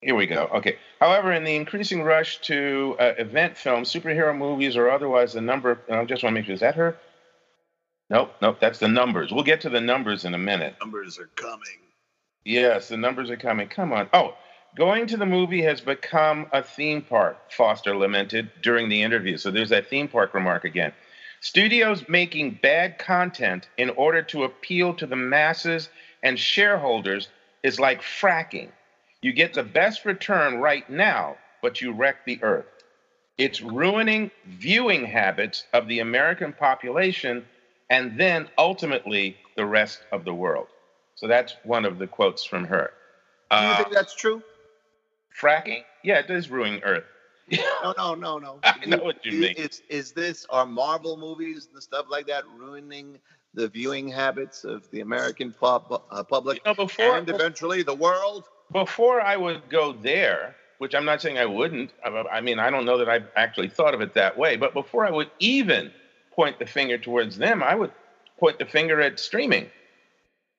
[0.00, 0.48] here we go.
[0.54, 0.76] Okay.
[1.00, 5.80] However, in the increasing rush to uh, event films, superhero movies, or otherwise, the number.
[5.90, 6.54] I just want to make sure.
[6.54, 6.96] Is that her?
[8.08, 8.32] Nope.
[8.40, 8.58] Nope.
[8.60, 9.32] That's the numbers.
[9.32, 10.76] We'll get to the numbers in a minute.
[10.80, 11.80] Numbers are coming.
[12.44, 13.66] Yes, the numbers are coming.
[13.66, 14.08] Come on.
[14.12, 14.34] Oh,
[14.76, 19.36] going to the movie has become a theme park, Foster lamented during the interview.
[19.36, 20.92] So there's that theme park remark again.
[21.40, 25.88] Studios making bad content in order to appeal to the masses
[26.22, 27.28] and shareholders
[27.62, 28.70] is like fracking.
[29.22, 32.66] You get the best return right now, but you wreck the earth.
[33.38, 37.44] It's ruining viewing habits of the American population
[37.90, 40.68] and then ultimately the rest of the world.
[41.14, 42.92] So that's one of the quotes from her.
[43.50, 44.42] Do you Uh, think that's true?
[45.40, 45.84] fracking?
[46.02, 47.04] Yeah, it does ruin Earth.
[47.82, 48.58] No, no, no, no.
[48.62, 49.54] I know what you Do mean.
[49.56, 53.18] Is is this are Marvel movies and stuff like that ruining
[53.54, 57.94] the viewing habits of the American pub, uh, public You know, before and eventually the
[57.94, 58.44] world?
[58.72, 61.92] before I would go there, which I'm not saying I wouldn't.
[62.04, 64.56] I I mean, I don't know that I've actually thought of it that way.
[64.56, 65.90] But before I would even
[66.32, 67.92] point the finger towards them, I would
[68.38, 69.70] point the finger at streaming.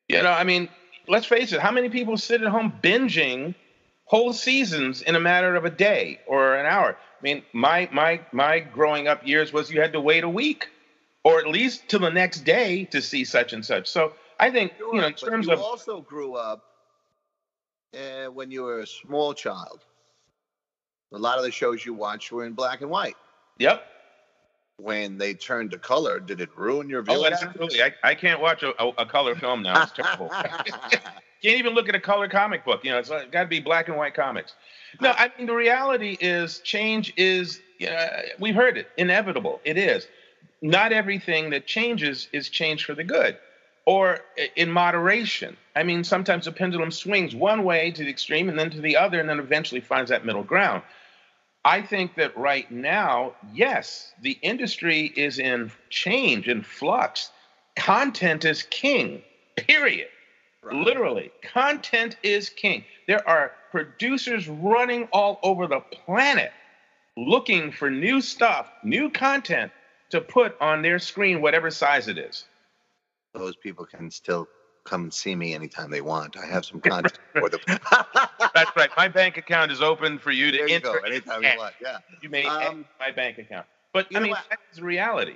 [0.08, 0.70] You know, I mean,
[1.08, 1.60] let's face it.
[1.60, 3.54] How many people sit at home binging
[4.10, 6.98] whole seasons in a matter of a day or an hour?
[6.98, 10.68] I mean, my my my growing up years was you had to wait a week,
[11.24, 13.88] or at least till the next day to see such and such.
[13.88, 16.64] So I think you know, in But terms you of also grew up
[17.94, 19.86] uh, when you were a small child.
[21.14, 23.18] A lot of the shows you watched were in black and white.
[23.58, 23.86] yep.
[24.78, 27.84] When they turned to color, did it ruin your Oh, absolutely.
[27.84, 29.84] I, I can't watch a, a, a color film now.
[29.84, 30.32] It's terrible.
[31.42, 32.84] can't even look at a color comic book.
[32.84, 34.54] You know, it's got to be black and white comics.
[35.00, 37.62] No, I mean the reality is change is.
[37.82, 38.08] Uh,
[38.40, 38.90] we've heard it.
[38.98, 39.62] Inevitable.
[39.64, 40.08] It is.
[40.62, 43.38] Not everything that changes is change for the good,
[43.86, 44.20] or
[44.58, 45.56] in moderation.
[45.76, 48.98] I mean, sometimes the pendulum swings one way to the extreme and then to the
[48.98, 50.84] other, and then eventually finds that middle ground.
[51.64, 57.32] I think that right now, yes, the industry is in change, in flux.
[57.76, 59.22] Content is king,
[59.56, 60.08] period.
[60.62, 60.76] Right.
[60.76, 62.84] Literally, content is king.
[63.08, 66.52] There are producers running all over the planet
[67.16, 69.72] looking for new stuff, new content
[70.10, 72.46] to put on their screen, whatever size it is.
[73.34, 74.48] Those people can still
[74.86, 76.36] come and see me anytime they want.
[76.38, 77.60] I have some content for them.
[77.68, 78.90] That's right.
[78.98, 81.00] My bank account is open for you to there you enter.
[81.00, 81.08] go.
[81.08, 81.74] Anytime you want.
[81.82, 81.98] Yeah.
[82.22, 83.66] You may Um, my bank account.
[83.94, 84.44] But you I mean, what?
[84.50, 85.36] that's reality.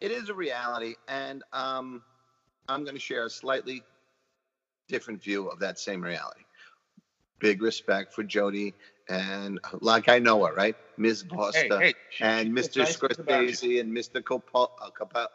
[0.00, 2.02] It is a reality, and um,
[2.68, 3.82] I'm going to share a slightly
[4.88, 6.44] different view of that same reality.
[7.40, 8.74] Big respect for Jodie,
[9.08, 10.76] and like I know her, right?
[10.96, 11.24] Ms.
[11.30, 11.80] Hey, Bosta.
[11.80, 12.78] hey, she- and Mr.
[12.78, 13.48] nice things about you.
[13.52, 14.22] Scorsese and Mr.
[14.22, 15.26] Coppola, uh,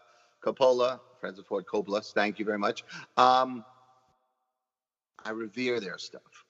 [0.43, 2.05] Coppola, Francis Ford Coppola.
[2.13, 2.83] Thank you very much.
[3.17, 3.65] Um,
[5.23, 6.45] I revere their stuff.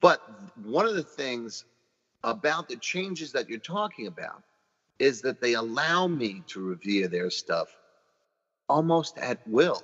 [0.00, 0.20] But
[0.56, 1.64] one of the things
[2.22, 4.42] about the changes that you're talking about
[4.98, 7.68] is that they allow me to revere their stuff
[8.68, 9.82] almost at will.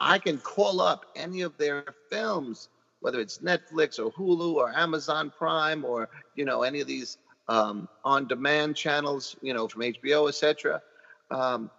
[0.00, 2.68] I can call up any of their films,
[3.00, 7.88] whether it's Netflix or Hulu or Amazon Prime or you know any of these um,
[8.04, 10.82] on-demand channels, you know from HBO, etc.
[11.30, 11.70] Um,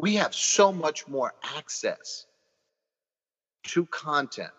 [0.00, 2.26] we have so much more access
[3.64, 4.52] to content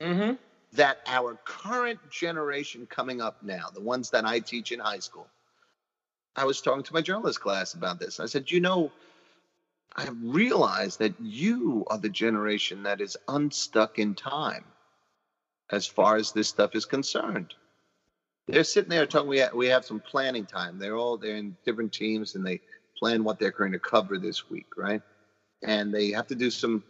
[0.00, 0.32] Mm-hmm.
[0.72, 5.26] that our current generation coming up now, the ones that I teach in high school,
[6.36, 8.18] I was talking to my journalist class about this.
[8.18, 8.90] I said, you know,
[9.96, 14.64] I realize that you are the generation that is unstuck in time
[15.70, 17.54] as far as this stuff is concerned.
[18.48, 20.78] They're sitting there talking, we have, we have some planning time.
[20.78, 22.60] They're all, they're in different teams and they
[22.98, 25.02] plan what they're going to cover this week, right?
[25.62, 26.84] And they have to do some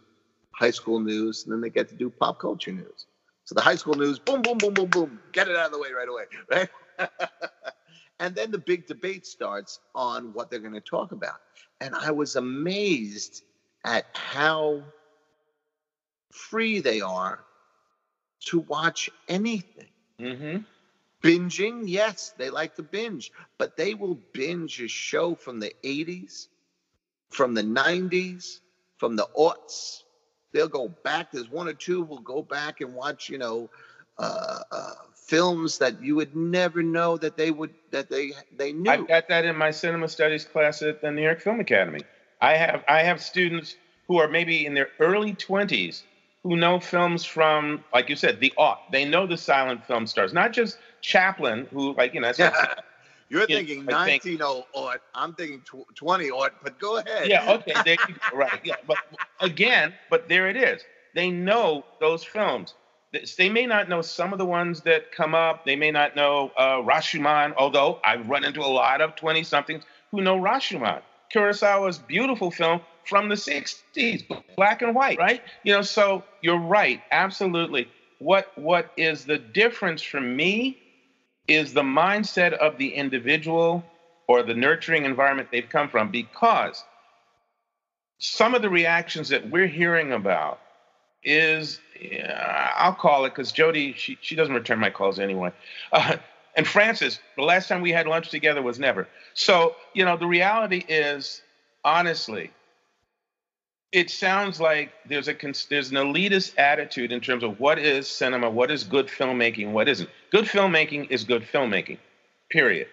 [0.55, 3.07] high school news and then they get to do pop culture news.
[3.45, 5.79] So the high school news, boom, boom, boom, boom, boom, get it out of the
[5.79, 6.69] way right away, right?
[8.21, 11.41] and then the big debate starts on what they're going to talk about.
[11.81, 13.41] And I was amazed
[13.83, 14.83] at how
[16.31, 17.39] free they are
[18.45, 19.89] to watch anything.
[20.19, 20.57] Mm-hmm.
[21.23, 26.47] Binging, yes, they like to binge, but they will binge a show from the 80s,
[27.31, 28.59] from the 90s,
[28.97, 30.03] from the aughts.
[30.53, 31.31] They'll go back.
[31.31, 33.71] There's one or two who'll go back and watch, you know,
[34.19, 34.93] uh, uh,
[35.31, 38.91] films that you would never know that they would that they they knew.
[38.91, 42.01] I've got that in my cinema studies class at the New York Film Academy.
[42.41, 43.75] I have I have students
[44.07, 46.03] who are maybe in their early 20s
[46.43, 48.91] who know films from, like you said, the aught.
[48.91, 52.31] They know the silent film stars, not just Chaplin, who like you know.
[52.33, 52.67] that's-
[53.29, 54.99] You're Yeah, thinking think- 19 aught.
[55.15, 57.29] I'm thinking tw- 20 aught, but go ahead.
[57.29, 58.15] yeah, okay, you.
[58.33, 58.97] Right, yeah, but
[59.39, 60.81] again, but there it is.
[61.15, 62.73] They know those films.
[63.37, 65.65] They may not know some of the ones that come up.
[65.65, 69.83] They may not know uh, Rashomon, although I've run into a lot of 20 somethings
[70.11, 71.01] who know Rashomon.
[71.33, 74.23] Kurosawa's beautiful film from the 60s,
[74.55, 75.41] black and white, right?
[75.63, 77.87] You know, so you're right, absolutely.
[78.19, 80.77] What What is the difference for me
[81.47, 83.83] is the mindset of the individual
[84.27, 86.83] or the nurturing environment they've come from because
[88.19, 90.59] some of the reactions that we're hearing about
[91.23, 95.51] is yeah, I'll call it because Jodie she she doesn't return my calls anyway,
[95.91, 96.17] uh,
[96.55, 99.07] and Francis the last time we had lunch together was never.
[99.33, 101.41] So you know the reality is
[101.83, 102.51] honestly,
[103.91, 105.35] it sounds like there's a
[105.69, 109.87] there's an elitist attitude in terms of what is cinema, what is good filmmaking, what
[109.87, 110.09] isn't.
[110.31, 111.97] Good filmmaking is good filmmaking,
[112.49, 112.87] period.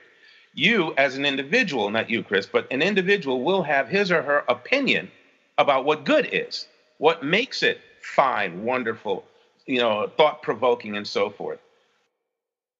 [0.54, 4.44] You as an individual, not you, Chris, but an individual will have his or her
[4.48, 5.10] opinion
[5.56, 6.66] about what good is,
[6.98, 7.80] what makes it
[8.14, 9.24] fine, wonderful,
[9.66, 11.60] you know, thought provoking, and so forth.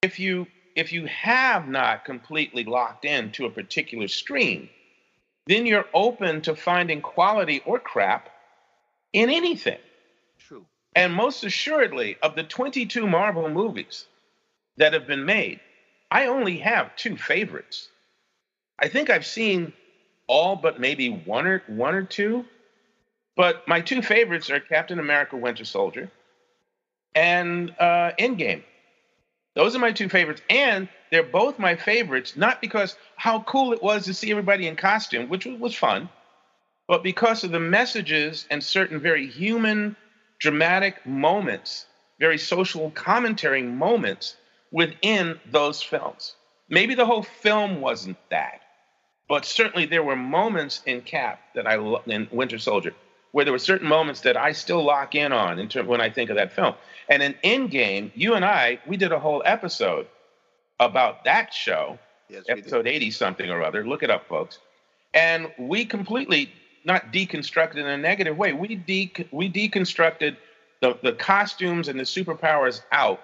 [0.02, 4.68] If you if you have not completely locked in to a particular stream,
[5.46, 8.28] then you're open to finding quality or crap
[9.12, 9.80] in anything.
[10.38, 10.64] True.
[10.94, 14.06] And most assuredly, of the 22 Marvel movies
[14.76, 15.58] that have been made,
[16.10, 17.88] I only have two favorites.
[18.78, 19.72] I think I've seen
[20.28, 22.44] all but maybe one or one or two,
[23.38, 26.10] but my two favorites are Captain America: Winter Soldier
[27.14, 28.64] and uh, Endgame.
[29.54, 33.82] Those are my two favorites, and they're both my favorites not because how cool it
[33.82, 36.08] was to see everybody in costume, which was fun,
[36.88, 39.96] but because of the messages and certain very human,
[40.40, 41.86] dramatic moments,
[42.18, 44.36] very social commentary moments
[44.72, 46.34] within those films.
[46.68, 48.60] Maybe the whole film wasn't that,
[49.28, 52.94] but certainly there were moments in Cap that I lo- in Winter Soldier
[53.32, 56.10] where there were certain moments that I still lock in on in term, when I
[56.10, 56.74] think of that film.
[57.08, 60.06] And in Endgame, you and I, we did a whole episode
[60.80, 61.98] about that show,
[62.28, 63.86] Yes, episode 80 something or other.
[63.86, 64.58] Look it up, folks.
[65.14, 66.52] And we completely
[66.84, 68.52] not deconstructed in a negative way.
[68.52, 70.36] We de- we deconstructed
[70.80, 73.20] the, the costumes and the superpowers out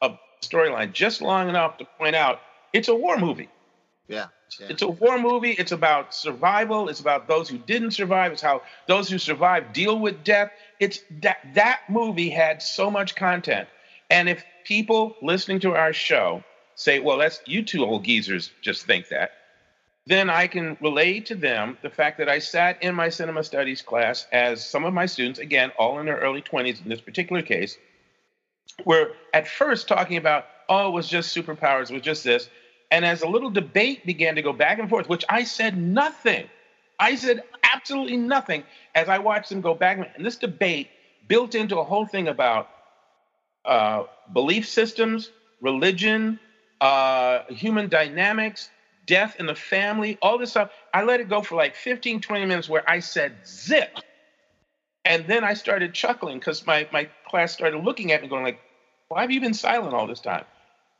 [0.00, 2.40] of the storyline just long enough to point out
[2.72, 3.48] it's a war movie.
[4.08, 4.26] Yeah.
[4.58, 4.68] Yeah.
[4.70, 5.52] It's a war movie.
[5.52, 6.88] It's about survival.
[6.88, 8.32] It's about those who didn't survive.
[8.32, 10.50] It's how those who survived deal with death.
[10.80, 13.68] It's that that movie had so much content.
[14.10, 16.42] And if people listening to our show
[16.74, 19.32] say, "Well, that's you two old geezers just think that,"
[20.06, 23.82] then I can relate to them the fact that I sat in my cinema studies
[23.82, 27.42] class as some of my students, again, all in their early 20s in this particular
[27.42, 27.78] case,
[28.84, 32.48] were at first talking about, oh, it was just superpowers, it was just this.
[32.90, 36.48] And as a little debate began to go back and forth, which I said nothing,
[36.98, 38.64] I said absolutely nothing
[38.94, 40.12] as I watched them go back.
[40.16, 40.88] And this debate
[41.28, 42.68] built into a whole thing about
[43.64, 45.30] uh, belief systems,
[45.60, 46.38] religion,
[46.80, 48.70] uh, human dynamics,
[49.06, 50.70] death in the family, all this stuff.
[50.92, 53.98] I let it go for like 15, 20 minutes where I said zip.
[55.04, 58.60] And then I started chuckling because my, my class started looking at me going like,
[59.08, 60.44] why have you been silent all this time?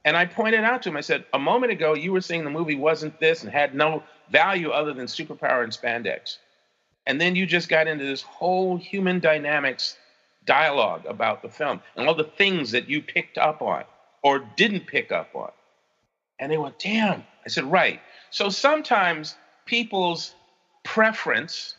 [0.04, 2.50] And I pointed out to him, I said, a moment ago you were saying the
[2.50, 6.38] movie wasn't this and had no value other than superpower and spandex.
[7.06, 9.96] And then you just got into this whole human dynamics
[10.46, 13.84] dialogue about the film and all the things that you picked up on
[14.22, 15.50] or didn't pick up on.
[16.38, 17.24] And they went, damn.
[17.44, 18.00] I said, right.
[18.30, 19.36] So sometimes
[19.66, 20.34] people's
[20.82, 21.74] preference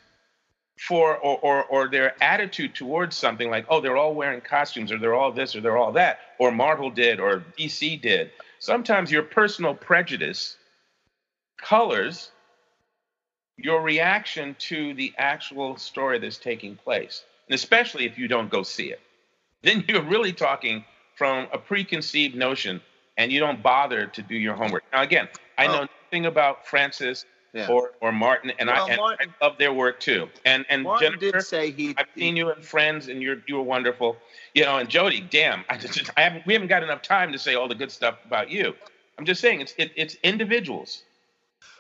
[0.88, 4.98] for or, or, or their attitude towards something like, oh, they're all wearing costumes or
[4.98, 8.32] they're all this or they're all that, or Marvel did or DC did.
[8.60, 10.58] Sometimes your personal prejudice
[11.58, 12.32] colors
[13.58, 17.24] your reaction to the actual story that's taking place.
[17.48, 19.00] And especially if you don't go see it.
[19.64, 20.84] Then you're really talking
[21.16, 22.82] from a preconceived notion
[23.16, 24.84] and you don't bother to do your homework.
[24.92, 25.72] Now, again, I oh.
[25.72, 25.88] know oh.
[26.06, 27.68] nothing about Francis yeah.
[27.68, 30.30] or or Martin, and, well, I, and Martin, I love their work too.
[30.46, 31.94] And and Martin Jennifer, did say he.
[31.98, 34.18] I've seen you and friends, and you're you were wonderful.
[34.54, 37.40] You know, and Jodie, damn, I just I haven't we haven't got enough time to
[37.40, 38.74] say all the good stuff about you.
[39.18, 41.04] I'm just saying it's it, it's individuals.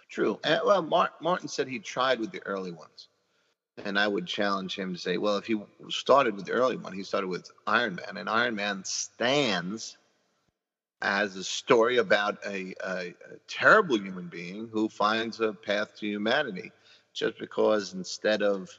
[0.10, 0.40] True.
[0.44, 0.82] And, well,
[1.22, 3.08] Martin said he tried with the early ones.
[3.86, 5.60] And I would challenge him to say, well, if he
[5.90, 9.98] started with the early one, he started with Iron Man, and Iron Man stands
[11.02, 16.08] as a story about a, a, a, terrible human being who finds a path to
[16.08, 16.72] humanity
[17.14, 18.70] just because instead of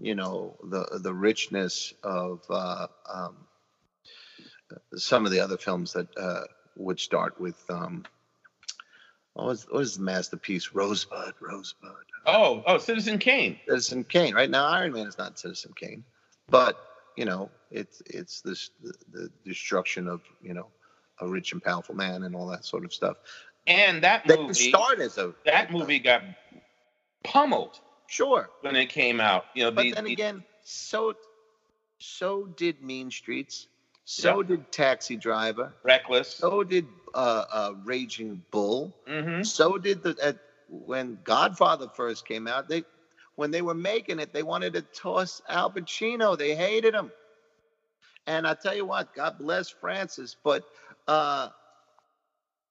[0.00, 3.36] you know the the richness of uh, um,
[4.96, 6.42] some of the other films that uh,
[6.76, 8.04] would start with um,
[9.34, 10.74] what was, what was the masterpiece?
[10.74, 11.92] Rosebud Rosebud.
[12.26, 13.58] Oh oh Citizen Kane.
[13.66, 14.50] Citizen Kane right?
[14.50, 16.04] Now Iron Man is not Citizen Kane
[16.50, 16.78] but
[17.16, 20.66] you know it's it's this the, the destruction of you know
[21.20, 23.16] a rich and powerful man and all that sort of stuff.
[23.66, 26.22] And that they movie start as a that movie got
[27.24, 27.80] pummeled.
[28.06, 28.48] Sure.
[28.62, 29.70] When it came out, you know.
[29.70, 31.14] But the, then the, again, so
[31.98, 33.68] so did Mean Streets.
[34.04, 34.48] So yeah.
[34.48, 35.74] did Taxi Driver.
[35.82, 36.28] Reckless.
[36.28, 38.94] So did uh, uh, Raging Bull.
[39.06, 39.42] Mm-hmm.
[39.42, 40.32] So did the uh,
[40.70, 42.68] when Godfather first came out.
[42.68, 42.84] They
[43.34, 46.38] when they were making it, they wanted to toss Al Pacino.
[46.38, 47.12] They hated him.
[48.26, 50.64] And I tell you what, God bless Francis, but
[51.08, 51.48] uh,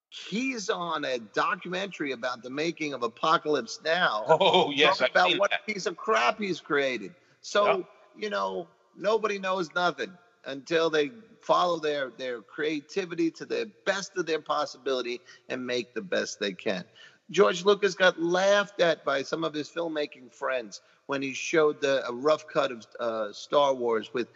[0.09, 4.25] he's on a documentary about the making of Apocalypse Now.
[4.39, 5.65] Oh yes, about what that.
[5.65, 7.13] piece of crap he's created.
[7.41, 7.85] So yep.
[8.17, 10.11] you know, nobody knows nothing
[10.45, 11.11] until they
[11.41, 15.19] follow their their creativity to the best of their possibility
[15.49, 16.83] and make the best they can.
[17.29, 22.07] George Lucas got laughed at by some of his filmmaking friends when he showed the,
[22.07, 24.29] a rough cut of uh, Star Wars with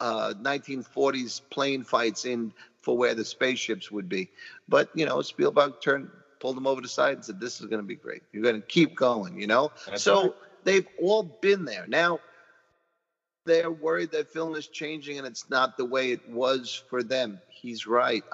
[0.00, 2.52] uh, 1940s plane fights in
[2.84, 4.30] for where the spaceships would be.
[4.68, 6.10] But you know, Spielberg turned
[6.40, 8.22] pulled them over the side and said, "This is going to be great.
[8.32, 10.32] You're going to keep going." You know, That's so right.
[10.64, 11.86] they've all been there.
[11.88, 12.20] Now
[13.46, 17.38] they're worried that film is changing and it's not the way it was for them.
[17.48, 18.24] He's right.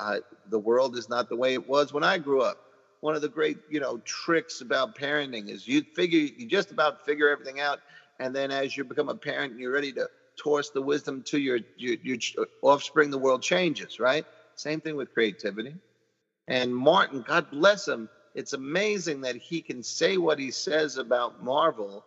[0.49, 2.59] the world is not the way it was when I grew up.
[3.01, 7.05] One of the great, you know, tricks about parenting is you figure you just about
[7.07, 7.81] figure everything out,
[8.19, 11.39] and then as you become a parent and you're ready to toss the wisdom to
[11.39, 12.19] your, your, your
[12.63, 14.27] offspring, the world changes, right?
[14.61, 15.75] Same thing with creativity.
[16.47, 21.43] And Martin, God bless him, it's amazing that he can say what he says about
[21.43, 22.05] Marvel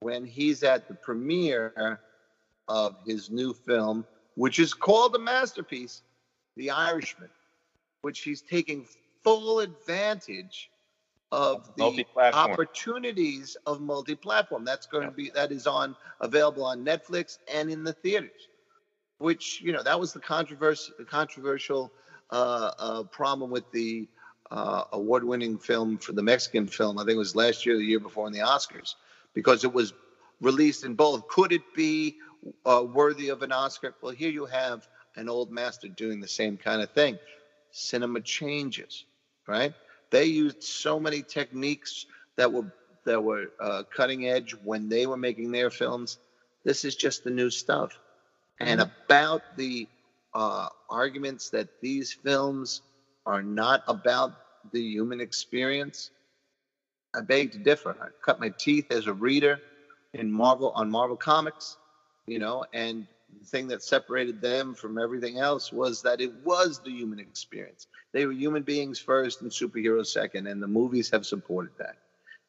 [0.00, 2.00] when he's at the premiere
[2.66, 6.02] of his new film, which is called a masterpiece,
[6.56, 7.30] The Irishman,
[8.00, 8.86] which he's taking
[9.22, 10.70] full advantage
[11.30, 14.64] of the opportunities of multi-platform.
[14.64, 15.10] That's going yeah.
[15.10, 18.48] to be that is on available on Netflix and in the theaters
[19.24, 21.92] which you know that was the controversial controversial
[22.30, 24.06] uh, uh, problem with the
[24.50, 26.98] uh, award-winning film for the Mexican film.
[26.98, 28.94] I think it was last year, the year before in the Oscars,
[29.32, 29.92] because it was
[30.40, 31.26] released in both.
[31.28, 32.16] Could it be
[32.64, 33.94] uh, worthy of an Oscar?
[34.00, 37.18] Well, here you have an old master doing the same kind of thing.
[37.72, 39.04] Cinema changes,
[39.48, 39.74] right?
[40.14, 42.06] they used so many techniques
[42.36, 42.72] that were
[43.04, 46.18] that were uh, cutting edge when they were making their films.
[46.64, 47.98] This is just the new stuff.
[48.60, 48.88] And Mm-hmm.
[49.08, 49.88] about the
[50.34, 52.82] uh, arguments that these films
[53.26, 54.32] are not about
[54.72, 56.10] the human experience,
[57.14, 57.96] I beg to differ.
[58.00, 59.62] I cut my teeth as a reader
[60.14, 61.78] in Marvel on Marvel Comics,
[62.26, 63.06] you know, and
[63.40, 67.86] the thing that separated them from everything else was that it was the human experience.
[68.12, 71.96] They were human beings first and superheroes second, and the movies have supported that.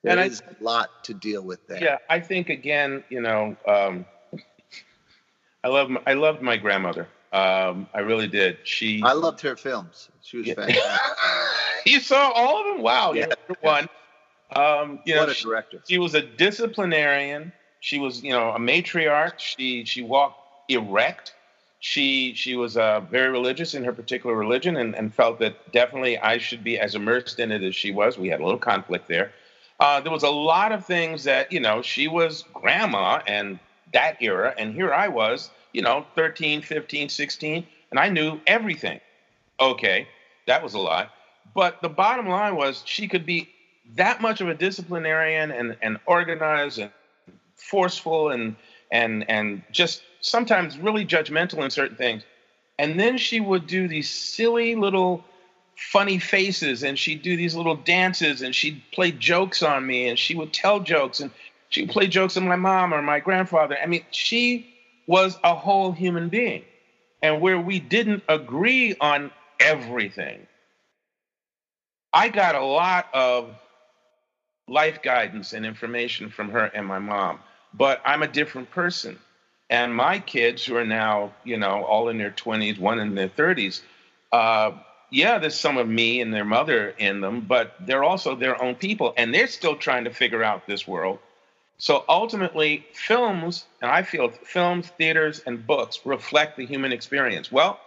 [0.04, 1.88] There And I- is a lot to deal with there.
[1.88, 4.06] Yeah, I think again, you know, um,
[5.66, 7.08] I love I loved my grandmother.
[7.34, 8.60] Um, I really did.
[8.66, 10.10] She I loved her films.
[10.22, 10.54] She was Yeah.
[10.54, 11.18] fantastic.
[11.88, 12.84] you saw all of them.
[12.84, 13.26] Wow, Yeah.
[13.62, 13.90] one.
[14.56, 15.82] Um, you know, what a she, director.
[15.90, 17.52] she was a disciplinarian.
[17.80, 19.40] She was, you know, a matriarch.
[19.40, 20.40] She she walked
[20.70, 21.34] erect.
[21.80, 26.20] She she was uh, very religious in her particular religion, and, and felt that definitely
[26.20, 28.20] I should be as immersed in it as she was.
[28.20, 29.32] We had a little conflict there.
[29.80, 33.58] Uh, there was a lot of things that you know she was grandma and
[33.94, 39.02] that era, and here I was, you know, 13, 15, 16, and I knew everything.
[39.60, 40.08] Okay,
[40.48, 41.12] that was a lot.
[41.54, 43.50] But the bottom line was she could be
[43.96, 46.92] that much of a disciplinarian and, and organized and
[47.58, 48.56] forceful and
[48.90, 52.24] and and just sometimes really judgmental in certain things.
[52.80, 55.26] And then she would do these silly little
[55.76, 60.18] funny faces and she'd do these little dances and she'd play jokes on me and
[60.18, 61.32] she would tell jokes and
[61.68, 63.78] she would play jokes on my mom or my grandfather.
[63.82, 64.75] I mean, she
[65.08, 66.64] was a whole human being.
[67.22, 70.46] And where we didn't agree on everything,
[72.14, 73.50] I got a lot of
[74.68, 77.40] life guidance and information from her and my mom,
[77.74, 79.20] but I'm a different person.
[79.70, 83.30] And my kids, who are now, you know, all in their 20s, one in their
[83.30, 83.82] 30s,
[84.32, 84.72] uh,
[85.12, 88.76] yeah, there's some of me and their mother in them, but they're also their own
[88.76, 91.20] people, and they're still trying to figure out this world.
[91.78, 97.52] So ultimately, films, and I feel films, theaters, and books reflect the human experience.
[97.52, 97.80] Well,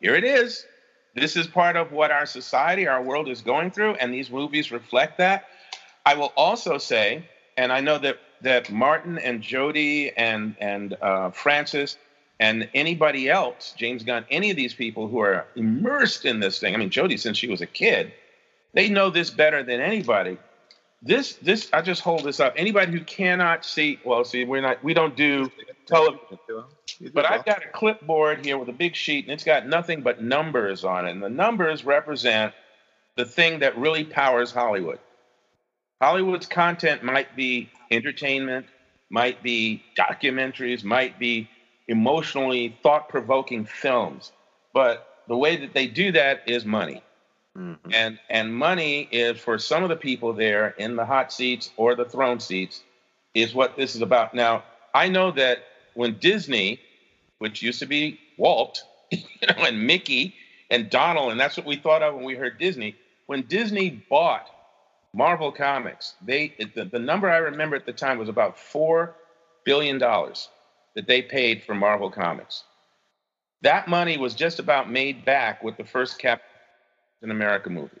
[0.00, 0.66] here it is.
[1.14, 4.72] This is part of what our society, our world is going through, and these movies
[4.72, 5.44] reflect that.
[6.06, 11.30] I will also say, and I know that that Martin and Jodie and and uh,
[11.30, 11.96] Francis
[12.40, 16.74] and anybody else, James Gunn, any of these people who are immersed in this thing.
[16.74, 18.12] I mean, Jodie, since she was a kid,
[18.72, 20.36] they know this better than anybody.
[21.04, 22.54] This this I just hold this up.
[22.56, 25.50] Anybody who cannot see, well, see, we're not we don't do
[25.86, 26.38] television.
[27.12, 30.22] But I've got a clipboard here with a big sheet, and it's got nothing but
[30.22, 31.10] numbers on it.
[31.10, 32.54] And the numbers represent
[33.16, 34.98] the thing that really powers Hollywood.
[36.00, 38.66] Hollywood's content might be entertainment,
[39.10, 41.48] might be documentaries, might be
[41.88, 44.32] emotionally thought provoking films.
[44.72, 47.02] But the way that they do that is money.
[47.56, 47.78] Mhm.
[47.92, 51.94] And and money is for some of the people there in the hot seats or
[51.94, 52.82] the throne seats
[53.34, 54.34] is what this is about.
[54.34, 56.80] Now, I know that when Disney,
[57.38, 60.34] which used to be Walt, you know, and Mickey
[60.70, 62.96] and Donald, and that's what we thought of when we heard Disney,
[63.26, 64.50] when Disney bought
[65.12, 69.14] Marvel Comics, they the, the number I remember at the time was about four
[69.64, 70.48] billion dollars
[70.94, 72.64] that they paid for Marvel Comics.
[73.62, 76.46] That money was just about made back with the first Captain
[77.30, 78.00] America movie.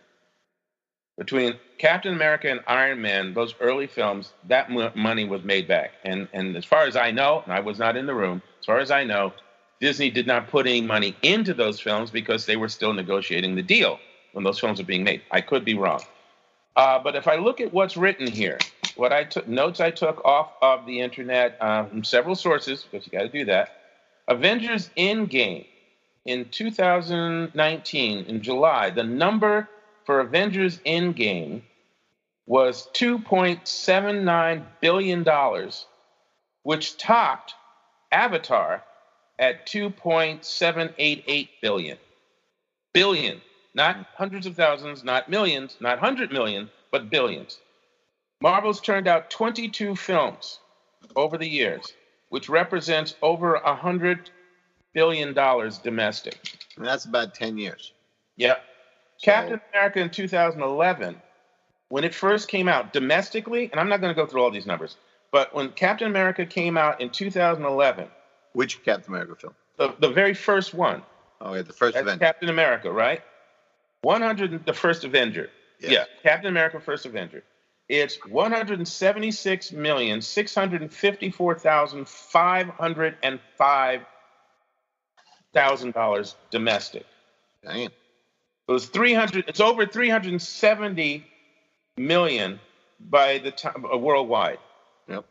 [1.16, 5.92] Between Captain America and Iron Man, those early films, that mo- money was made back.
[6.04, 8.66] And and as far as I know, and I was not in the room, as
[8.66, 9.32] far as I know,
[9.80, 13.62] Disney did not put any money into those films because they were still negotiating the
[13.62, 14.00] deal
[14.32, 15.22] when those films were being made.
[15.30, 16.02] I could be wrong.
[16.76, 18.58] Uh, but if I look at what's written here,
[18.96, 23.06] what I took notes I took off of the internet uh, from several sources, because
[23.06, 23.68] you got to do that.
[24.26, 25.66] Avengers Endgame
[26.24, 29.68] in 2019 in July, the number
[30.04, 31.62] for Avengers Endgame
[32.46, 35.86] was 2.79 billion dollars,
[36.62, 37.54] which topped
[38.12, 38.82] Avatar
[39.38, 41.98] at 2.788 billion.
[42.92, 43.40] Billion,
[43.74, 47.58] not hundreds of thousands, not millions, not hundred million, but billions.
[48.40, 50.60] Marvel's turned out 22 films
[51.16, 51.92] over the years,
[52.28, 54.30] which represents over a hundred
[54.94, 56.38] billion dollars domestic.
[56.76, 57.92] And that's about 10 years.
[58.36, 58.62] Yep.
[59.22, 61.20] Captain America in 2011,
[61.88, 64.66] when it first came out domestically, and I'm not going to go through all these
[64.66, 64.96] numbers,
[65.30, 68.08] but when Captain America came out in 2011,
[68.54, 69.54] Which Captain America film?
[69.76, 71.02] the, the very first one,
[71.40, 72.18] Oh, yeah, the first that's.
[72.18, 73.22] Captain America, right?
[74.02, 75.50] 100, the first Avenger.
[75.80, 75.90] Yes.
[75.92, 77.42] Yeah, Captain America, first Avenger.
[77.88, 81.56] It's 176 million six hundred fifty-four
[85.54, 87.06] thousand five hundred and five thousand dollars domestic.
[87.64, 87.90] Dang.
[88.66, 89.44] It was 300.
[89.46, 91.24] It's over 370
[91.96, 92.60] million
[92.98, 94.58] by the time uh, worldwide.
[95.08, 95.24] Yep.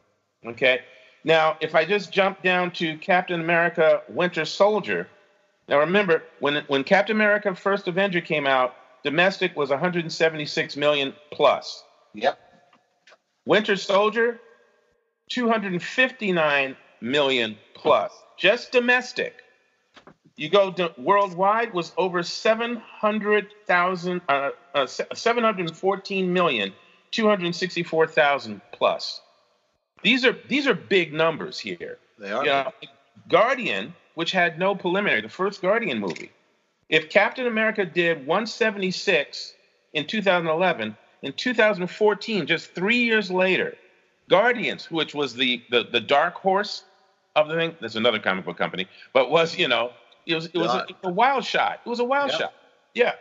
[0.48, 0.82] Okay.
[1.24, 5.08] Now, if I just jump down to Captain America: Winter Soldier,
[5.68, 11.84] now remember when when Captain America: First Avenger came out, domestic was 176 million plus.
[12.14, 12.38] Yep.
[13.46, 14.40] Winter Soldier,
[15.30, 19.43] 259 million plus, just domestic.
[20.36, 26.74] You go to worldwide was over 700,000, uh, uh, 714 million,
[27.12, 29.22] 264,000 plus.
[30.02, 32.00] These are these are big numbers here.
[32.18, 32.44] They are.
[32.44, 32.72] You know,
[33.30, 36.32] Guardian, which had no preliminary, the first Guardian movie.
[36.90, 39.54] If Captain America did 176
[39.94, 43.76] in 2011, in 2014, just three years later,
[44.30, 46.84] Guardians, which was the the, the dark horse
[47.36, 49.92] of the thing, that's another comic book company, but was you know
[50.26, 51.80] it was it was a, a wild shot.
[51.86, 52.40] It was a wild Yep.
[52.40, 52.54] shot.
[52.94, 53.14] Yeah,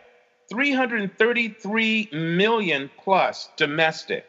[0.51, 4.25] 333 million plus domestic,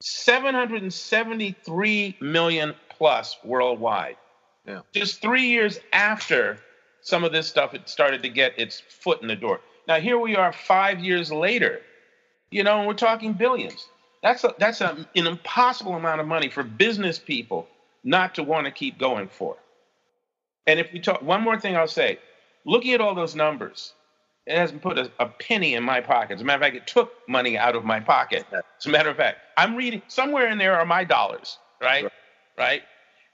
[0.00, 4.16] 773 million plus worldwide.
[4.66, 4.80] Yeah.
[4.92, 6.58] Just three years after
[7.02, 9.60] some of this stuff had started to get its foot in the door.
[9.86, 11.80] Now here we are, five years later.
[12.50, 13.86] You know, and we're talking billions.
[14.22, 17.66] That's a, that's a, an impossible amount of money for business people
[18.04, 19.56] not to want to keep going for.
[20.66, 22.18] And if we talk, one more thing I'll say,
[22.64, 23.92] looking at all those numbers,
[24.46, 26.34] it hasn't put a, a penny in my pocket.
[26.34, 28.44] As a matter of fact, it took money out of my pocket.
[28.52, 32.04] As a matter of fact, I'm reading somewhere in there are my dollars, right?
[32.04, 32.12] Right.
[32.58, 32.82] Right.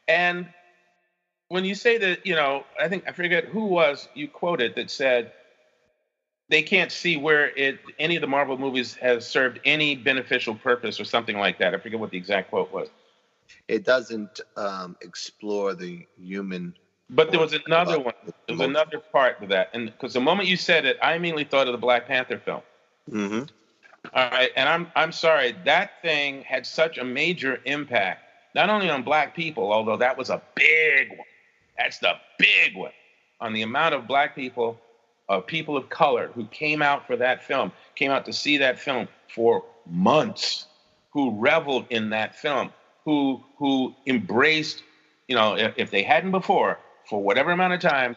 [0.08, 0.48] And
[1.48, 4.90] when you say that, you know, I think I forget who was you quoted that
[4.90, 5.32] said
[6.48, 10.98] they can't see where it any of the Marvel movies has served any beneficial purpose
[10.98, 11.74] or something like that.
[11.74, 12.88] I forget what the exact quote was.
[13.68, 16.74] It doesn't um, explore the human.
[17.14, 18.14] But there was another one.
[18.46, 21.44] There was another part to that, and because the moment you said it, I immediately
[21.44, 22.62] thought of the Black Panther film.
[23.10, 23.48] Mhm.
[24.14, 28.88] All right, and I'm I'm sorry that thing had such a major impact, not only
[28.88, 31.26] on Black people, although that was a big one.
[31.76, 32.92] That's the big one
[33.40, 34.80] on the amount of Black people,
[35.28, 38.78] of people of color who came out for that film, came out to see that
[38.78, 40.66] film for months,
[41.10, 42.72] who reveled in that film,
[43.04, 44.82] who who embraced,
[45.28, 48.16] you know, if, if they hadn't before, for whatever amount of time,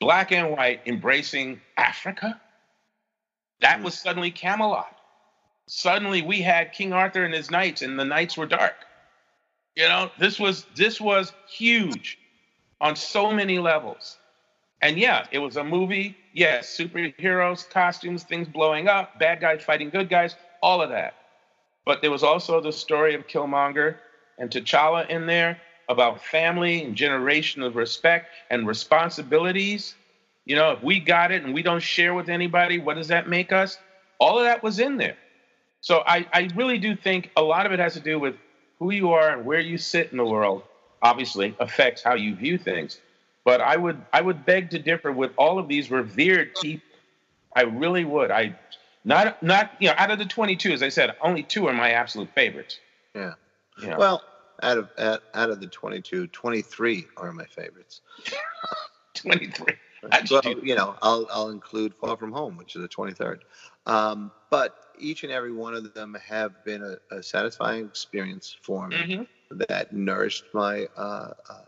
[0.00, 2.40] black and white embracing Africa.
[3.60, 3.84] That hmm.
[3.84, 4.96] was suddenly Camelot.
[5.66, 8.74] Suddenly we had King Arthur and his knights, and the nights were dark.
[9.76, 12.18] You know, this was this was huge
[12.80, 14.16] on so many levels.
[14.82, 16.16] And yeah, it was a movie.
[16.32, 21.14] Yes, superheroes, costumes, things blowing up, bad guys fighting good guys, all of that.
[21.84, 23.96] But there was also the story of Killmonger
[24.38, 25.60] and T'Challa in there
[25.90, 29.96] about family and generation of respect and responsibilities.
[30.46, 33.28] You know, if we got it and we don't share with anybody, what does that
[33.28, 33.76] make us?
[34.20, 35.16] All of that was in there.
[35.80, 38.36] So I, I really do think a lot of it has to do with
[38.78, 40.62] who you are and where you sit in the world,
[41.02, 43.00] obviously affects how you view things.
[43.44, 46.86] But I would I would beg to differ with all of these revered people.
[47.56, 48.30] I really would.
[48.30, 48.54] I
[49.04, 51.92] not not you know out of the 22, as I said, only two are my
[51.92, 52.78] absolute favorites.
[53.14, 53.34] Yeah.
[53.80, 54.22] You know, Well,
[54.62, 58.00] out of out, out of the 22, 23 are my favorites.
[59.14, 59.74] 23.
[60.02, 63.40] That's well, you know, I'll I'll include Far From Home, which is the 23rd.
[63.86, 68.88] Um, but each and every one of them have been a, a satisfying experience for
[68.88, 69.26] me Mhm.
[69.68, 71.64] that nourished my uh, uh,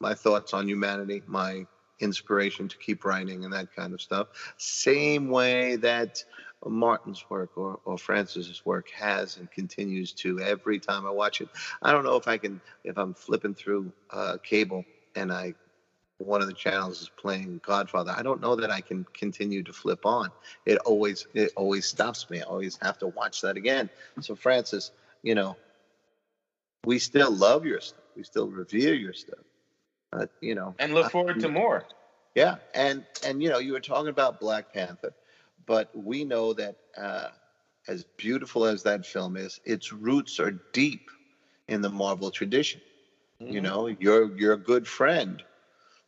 [0.00, 1.66] my thoughts on humanity, my
[2.00, 4.28] inspiration to keep writing and that kind of stuff.
[4.56, 6.24] Same way that
[6.66, 11.50] Martin's work or, or Francis's work has and continues to every time I watch it.
[11.82, 15.54] I don't know if I can if I'm flipping through uh, cable and I
[16.18, 18.14] one of the channels is playing Godfather.
[18.16, 20.30] I don't know that I can continue to flip on.
[20.66, 22.40] It always it always stops me.
[22.40, 23.90] I always have to watch that again.
[24.20, 24.92] So Francis,
[25.22, 25.56] you know,
[26.84, 28.04] we still love your stuff.
[28.16, 29.40] We still revere your stuff.
[30.12, 31.84] Uh, you know, and look I- forward to more.
[32.34, 35.14] yeah, and and you know, you were talking about Black Panther,
[35.66, 37.28] but we know that uh,
[37.88, 41.10] as beautiful as that film is, its roots are deep
[41.68, 42.80] in the Marvel tradition.
[43.48, 43.64] You Mhm.
[43.64, 45.42] know, your your good friend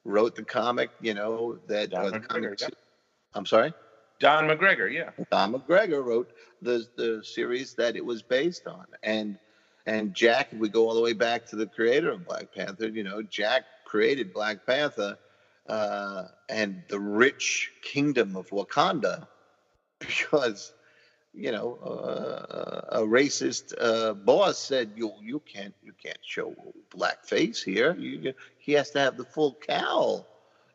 [0.05, 0.91] wrote the comic.
[1.01, 1.91] You know that.
[1.91, 2.69] Don McGregor, comic yeah.
[3.35, 3.73] I'm sorry.
[4.21, 5.11] Don McGregor, yeah.
[5.31, 9.39] Don McGregor wrote the the series that it was based on, and
[9.87, 10.53] and Jack.
[10.53, 13.23] If we go all the way back to the creator of Black Panther, you know,
[13.23, 15.17] Jack created Black Panther
[15.69, 19.27] uh, and the rich kingdom of Wakanda
[20.07, 20.73] because
[21.33, 26.55] you know uh, a racist uh, boss said you you can't you can't show
[26.91, 27.95] blackface here.
[27.97, 30.27] You, he has to have the full cowl.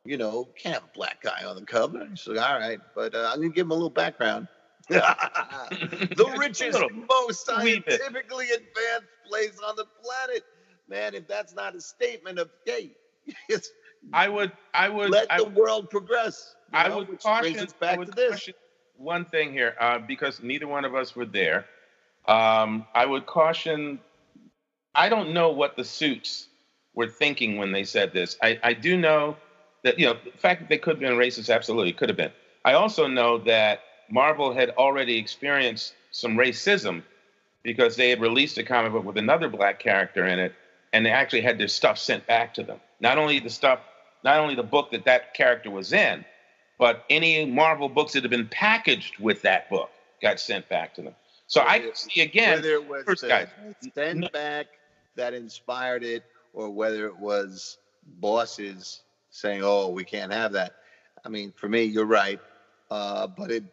[0.05, 2.07] you know, can't have a black guy on the cover.
[2.27, 4.47] Like, all right, but uh, I'm gonna give him a little background.
[4.89, 10.43] the richest, most scientifically advanced place on the planet.
[10.87, 12.95] Man, if that's not a statement of hey,
[13.49, 13.69] it's
[14.13, 16.55] I would I would let I, the world progress.
[16.71, 18.53] I know, would caution, I would caution
[18.97, 21.65] one thing here, uh, because neither one of us were there.
[22.27, 23.99] Um, I would caution.
[24.93, 26.47] I don't know what the suits
[26.93, 28.37] were thinking when they said this.
[28.41, 29.37] I, I do know
[29.83, 32.31] that you know the fact that they could have been racist, absolutely could have been.
[32.65, 37.03] I also know that Marvel had already experienced some racism
[37.63, 40.53] because they had released a comic book with another black character in it,
[40.93, 42.79] and they actually had their stuff sent back to them.
[42.99, 43.79] Not only the stuff,
[44.23, 46.25] not only the book that that character was in,
[46.77, 49.89] but any Marvel books that have been packaged with that book
[50.21, 51.15] got sent back to them.
[51.47, 53.47] So whether, I can see again, whether it was first guys,
[53.93, 54.67] sent no, back
[55.15, 56.23] that inspired it,
[56.53, 57.77] or whether it was
[58.19, 60.75] bosses saying, "Oh, we can't have that."
[61.25, 62.39] I mean, for me, you're right,
[62.91, 63.63] uh, but it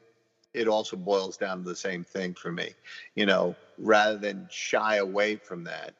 [0.54, 2.70] it also boils down to the same thing for me.
[3.16, 5.94] You know, rather than shy away from that,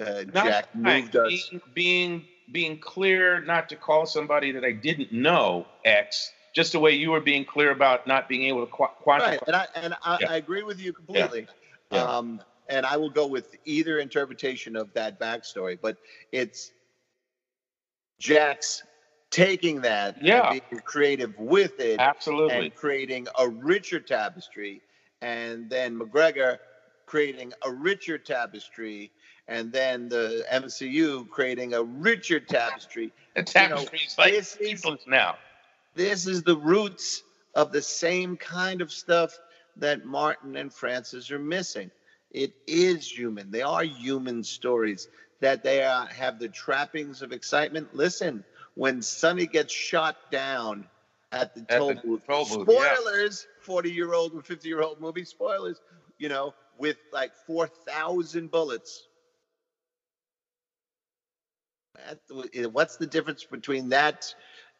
[0.00, 5.12] uh, Jack moved us being, being being clear not to call somebody that I didn't
[5.12, 6.32] know X.
[6.58, 9.20] Just the way you were being clear about not being able to qu- quantify.
[9.20, 10.32] Right, and I and I, yeah.
[10.32, 11.46] I agree with you completely.
[11.92, 11.98] Yeah.
[11.98, 12.02] Yeah.
[12.02, 15.98] Um, and I will go with either interpretation of that backstory, but
[16.32, 16.72] it's
[18.18, 18.82] Jack's
[19.30, 20.50] taking that yeah.
[20.50, 24.80] being creative with it absolutely and creating a richer tapestry
[25.22, 26.56] and then mcgregor
[27.06, 29.12] creating a richer tapestry
[29.46, 34.82] and then the mcu creating a richer tapestry a tapestry you know, like this is,
[35.06, 35.36] now
[35.98, 37.24] this is the roots
[37.54, 39.36] of the same kind of stuff
[39.76, 41.90] that martin and francis are missing.
[42.30, 43.50] It is human.
[43.50, 45.08] They are human stories
[45.40, 47.94] that they are, have the trappings of excitement.
[47.94, 48.44] Listen
[48.74, 50.86] when Sonny gets shot down
[51.32, 52.22] at the toll booth.
[52.44, 55.80] Spoilers, 40 year old and 50 year old movie, spoilers,
[56.18, 59.08] you know, with like 4,000 bullets.
[62.70, 64.32] What's the difference between that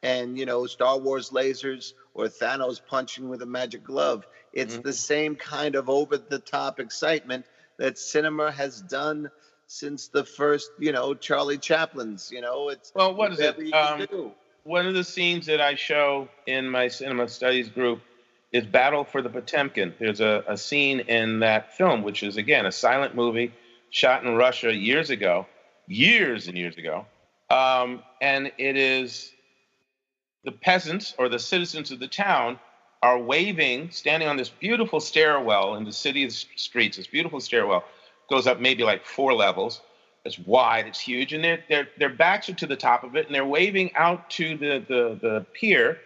[0.02, 4.26] and, you know, Star Wars lasers or Thanos punching with a magic glove?
[4.52, 4.82] It's mm-hmm.
[4.82, 7.46] the same kind of over the top excitement
[7.78, 9.30] that cinema has done
[9.66, 12.30] since the first, you know, Charlie Chaplin's.
[12.32, 13.72] You know, it's well, what is it?
[13.72, 14.32] Um,
[14.64, 18.00] one of the scenes that I show in my cinema studies group
[18.52, 19.94] is Battle for the Potemkin.
[19.98, 23.52] There's a, a scene in that film, which is again a silent movie
[23.90, 25.46] shot in Russia years ago,
[25.86, 27.06] years and years ago,
[27.50, 29.32] um, and it is
[30.48, 32.58] the peasants or the citizens of the town
[33.02, 37.84] are waving, standing on this beautiful stairwell in the city streets, this beautiful stairwell,
[38.30, 39.82] goes up maybe like four levels.
[40.24, 43.26] It's wide, it's huge, and their their their backs are to the top of it,
[43.26, 45.98] and they're waving out to the the, the pier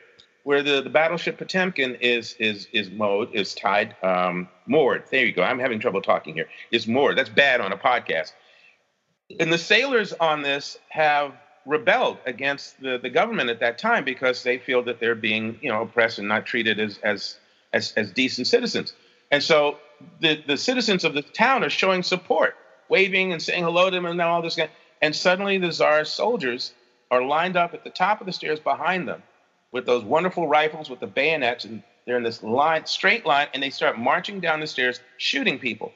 [0.42, 5.04] where the, the battleship Potemkin is is is mowed, is tied, um, moored.
[5.12, 5.44] There you go.
[5.44, 6.48] I'm having trouble talking here.
[6.72, 7.16] Is moored.
[7.16, 8.32] That's bad on a podcast.
[9.38, 11.32] And the sailors on this have
[11.66, 15.68] rebelled against the, the government at that time because they feel that they're being, you
[15.68, 17.36] know, oppressed and not treated as as
[17.72, 18.92] as, as decent citizens.
[19.30, 19.78] And so
[20.20, 22.54] the, the citizens of the town are showing support,
[22.88, 24.58] waving and saying hello to them and all this.
[25.00, 26.72] And suddenly the czar's soldiers
[27.10, 29.22] are lined up at the top of the stairs behind them
[29.72, 31.64] with those wonderful rifles with the bayonets.
[31.64, 35.58] And they're in this line, straight line, and they start marching down the stairs, shooting
[35.58, 35.92] people.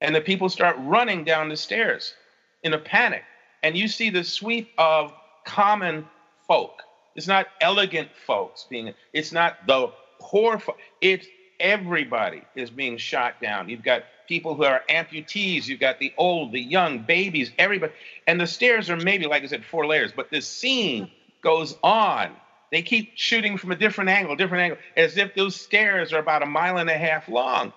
[0.00, 2.14] And the people start running down the stairs
[2.62, 3.24] in a panic.
[3.62, 5.12] And you see the sweep of
[5.44, 6.06] common
[6.46, 6.82] folk.
[7.14, 10.78] It's not elegant folks being, it's not the poor folk.
[11.00, 11.26] It's
[11.58, 13.68] everybody is being shot down.
[13.68, 17.92] You've got people who are amputees, you've got the old, the young, babies, everybody.
[18.26, 21.10] And the stairs are maybe, like I said, four layers, but this scene
[21.42, 22.36] goes on.
[22.70, 26.42] They keep shooting from a different angle, different angle, as if those stairs are about
[26.42, 27.72] a mile and a half long.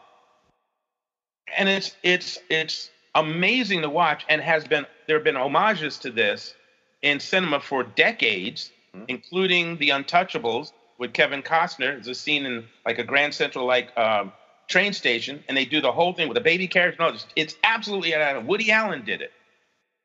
[1.58, 6.12] And it's it's it's amazing to watch and has been there have been homages to
[6.12, 6.54] this
[7.02, 9.06] in cinema for decades, mm-hmm.
[9.08, 11.96] including The Untouchables, with Kevin Costner.
[11.96, 14.32] There's a scene in like a Grand Central like um,
[14.68, 16.98] train station, and they do the whole thing with a baby carriage.
[17.00, 18.14] No, it's, it's absolutely
[18.46, 19.32] Woody Allen did it.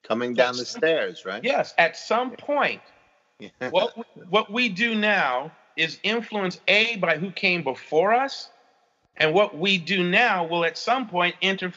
[0.03, 1.43] Coming down the stairs, right?
[1.43, 1.75] Yes.
[1.79, 2.81] At some point,
[3.71, 8.51] what we, what we do now is influence a by who came before us,
[9.17, 11.73] and what we do now will at some point inter,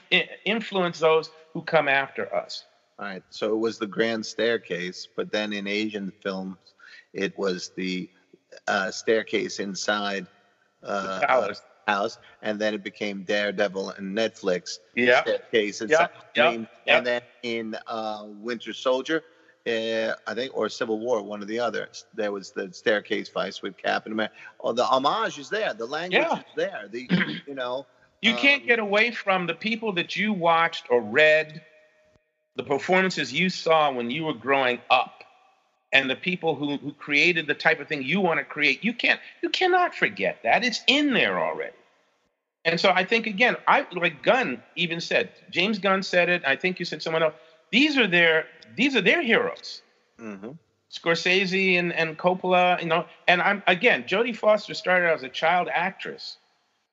[0.45, 2.65] influence those who come after us.
[2.97, 3.23] All right.
[3.29, 6.57] So it was the grand staircase, but then in Asian films,
[7.13, 8.09] it was the
[8.67, 10.27] uh, staircase inside
[10.83, 11.61] uh, house.
[11.87, 14.79] house, and then it became Daredevil and Netflix.
[14.95, 15.21] Yeah.
[15.21, 16.09] Staircase inside.
[16.35, 16.53] Yep.
[16.53, 16.69] Yep.
[16.87, 19.23] And then in uh, Winter Soldier,
[19.67, 21.89] uh, I think, or Civil War, one or the other.
[22.13, 24.33] There was the staircase fight with Captain America.
[24.59, 25.73] Oh, the homage is there.
[25.73, 26.37] The language Yeah.
[26.39, 26.87] is there.
[26.89, 27.07] The
[27.47, 27.85] you know.
[28.21, 31.61] You can't Um, get away from the people that you watched or read,
[32.57, 35.23] the performances you saw when you were growing up,
[35.93, 38.83] and the people who, who created the type of thing you want to create.
[38.83, 40.63] You can't you cannot forget that.
[40.65, 41.73] It's in there already.
[42.65, 46.55] And so I think again, I like Gunn even said, James Gunn said it, I
[46.57, 47.33] think you said someone else.
[47.71, 48.45] These are their
[48.75, 49.81] these are their heroes.
[50.19, 50.57] mhm.
[50.91, 55.29] Scorsese and, and Coppola, you know, and I'm again, Jodie Foster started out as a
[55.29, 56.37] child actress,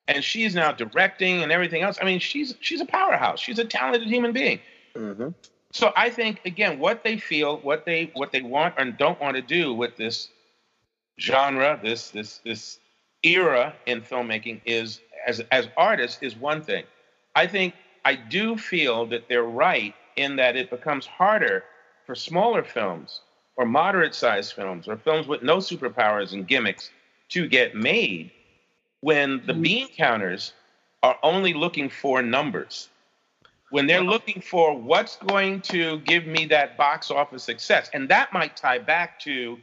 [0.07, 1.99] and she's now directing and everything else.
[2.01, 3.41] I mean, she's she's a powerhouse.
[3.41, 4.61] She's a talented human being.
[4.95, 5.35] Mhm.
[5.72, 9.37] So I think again, what they feel, what they what they want and don't want
[9.37, 10.29] to do with this
[11.18, 12.79] genre, this this this
[13.22, 16.85] era in filmmaking is as as artists is one thing.
[17.35, 17.74] I think
[18.05, 21.64] I do feel that they're right in that it becomes harder
[22.05, 23.21] for smaller films
[23.57, 26.91] or moderate sized films or films with no superpowers and gimmicks
[27.29, 28.31] to get made
[29.01, 29.62] when the mm-hmm.
[29.62, 30.53] bean counters
[31.03, 32.89] are only looking for numbers.
[33.71, 37.91] When they're looking for what's going to give me that box office success.
[37.93, 39.59] And that might tie back to,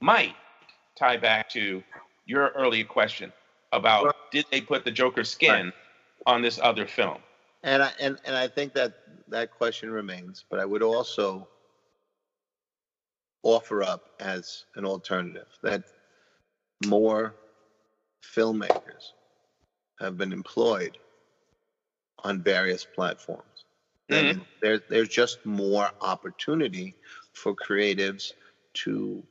[0.00, 0.34] might
[0.94, 1.82] tie back to
[2.26, 3.32] your earlier question
[3.72, 5.72] about did they put the Joker skin
[6.26, 7.18] on this other film?
[7.66, 8.92] And I and, and I think that
[9.28, 11.48] that question remains, but I would also
[13.42, 15.82] offer up as an alternative that
[16.86, 17.34] more
[18.24, 19.12] filmmakers
[20.00, 20.96] have been employed
[22.22, 23.64] on various platforms.
[24.10, 24.38] Mm-hmm.
[24.38, 26.94] That There, there's just more opportunity
[27.34, 28.30] for creatives
[28.84, 29.24] to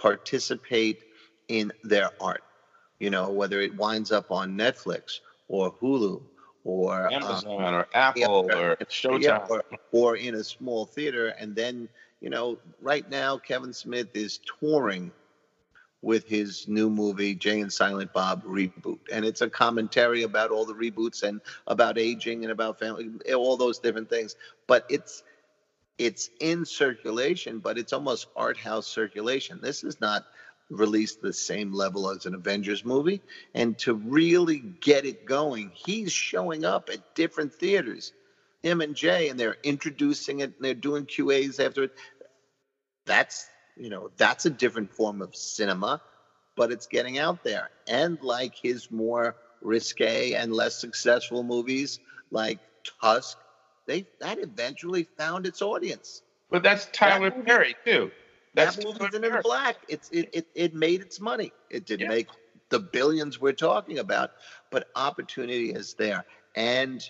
[0.00, 1.04] participate
[1.48, 2.42] in their art.
[2.98, 6.22] You know, whether it winds up on Netflix or Hulu
[6.64, 9.50] or um, Amazon or Apple yeah, or yeah, Showtime.
[9.50, 11.28] or, or in a small theater.
[11.28, 11.88] And then,
[12.20, 15.12] you know, right now, Kevin Smith is touring
[16.00, 18.98] with his new movie, Jay and Silent Bob Reboot.
[19.10, 23.56] And it's a commentary about all the reboots and about aging and about family, all
[23.56, 24.36] those different things.
[24.66, 25.22] But it's,
[25.96, 29.60] it's in circulation, but it's almost art house circulation.
[29.62, 30.26] This is not
[30.70, 33.20] released the same level as an Avengers movie.
[33.54, 38.12] And to really get it going, he's showing up at different theaters,
[38.62, 41.92] M and J, and they're introducing it and they're doing QAs after it.
[43.06, 43.46] That's,
[43.76, 46.00] you know, that's a different form of cinema,
[46.56, 47.70] but it's getting out there.
[47.86, 52.00] And like his more risque and less successful movies
[52.30, 52.58] like
[53.00, 53.36] Tusk,
[53.86, 56.22] they that eventually found its audience.
[56.50, 58.10] But that's Tyler movie- Perry too.
[58.56, 59.78] That's that movie's in the black.
[59.88, 61.54] It's it, it it made its money.
[61.70, 62.08] It didn't Yeah.
[62.08, 62.28] make
[62.70, 64.30] the billions we're talking about,
[64.70, 66.24] but opportunity is there.
[66.56, 67.00] And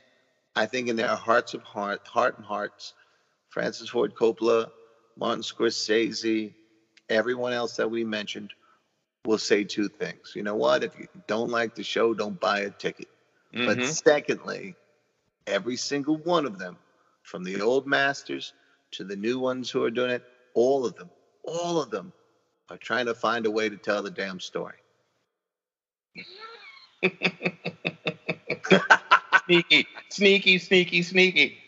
[0.57, 2.95] I think in their hearts of heart, heart and hearts,
[3.51, 4.69] Francis Ford Coppola,
[5.17, 6.55] Martin Scorsese,
[7.11, 8.53] everyone else that we mentioned
[9.27, 10.33] will say two things.
[10.37, 10.85] You know what?
[10.85, 13.09] If you don't like the show, don't buy a ticket.
[13.65, 13.85] But Mhm.
[13.85, 14.77] secondly,
[15.47, 16.79] every single one of them,
[17.25, 18.55] from the old masters
[18.93, 20.25] to the new ones who are doing it,
[20.55, 21.11] all of them,
[21.45, 22.13] all of them
[22.71, 24.77] are trying to find a way to tell the damn story.
[29.45, 31.59] sneaky, sneaky, sneaky, sneaky.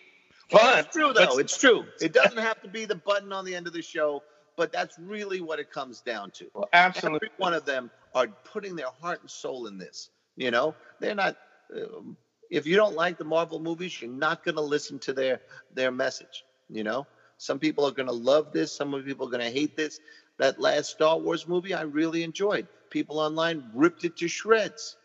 [0.50, 0.78] Fun.
[0.78, 1.38] It's true, but- though.
[1.38, 1.84] It's true.
[2.00, 4.22] It doesn't have to be the button on the end of the show,
[4.56, 6.46] but that's really what it comes down to.
[6.54, 7.28] Well, absolutely.
[7.28, 10.10] Every one of them are putting their heart and soul in this.
[10.36, 11.36] You know, they're not.
[11.74, 12.16] Um,
[12.50, 15.40] if you don't like the Marvel movies, you're not going to listen to their
[15.74, 16.44] their message.
[16.68, 17.06] You know,
[17.38, 18.72] some people are going to love this.
[18.72, 20.00] Some people are going to hate this.
[20.38, 22.66] That last Star Wars movie, I really enjoyed.
[22.90, 24.96] People online ripped it to shreds.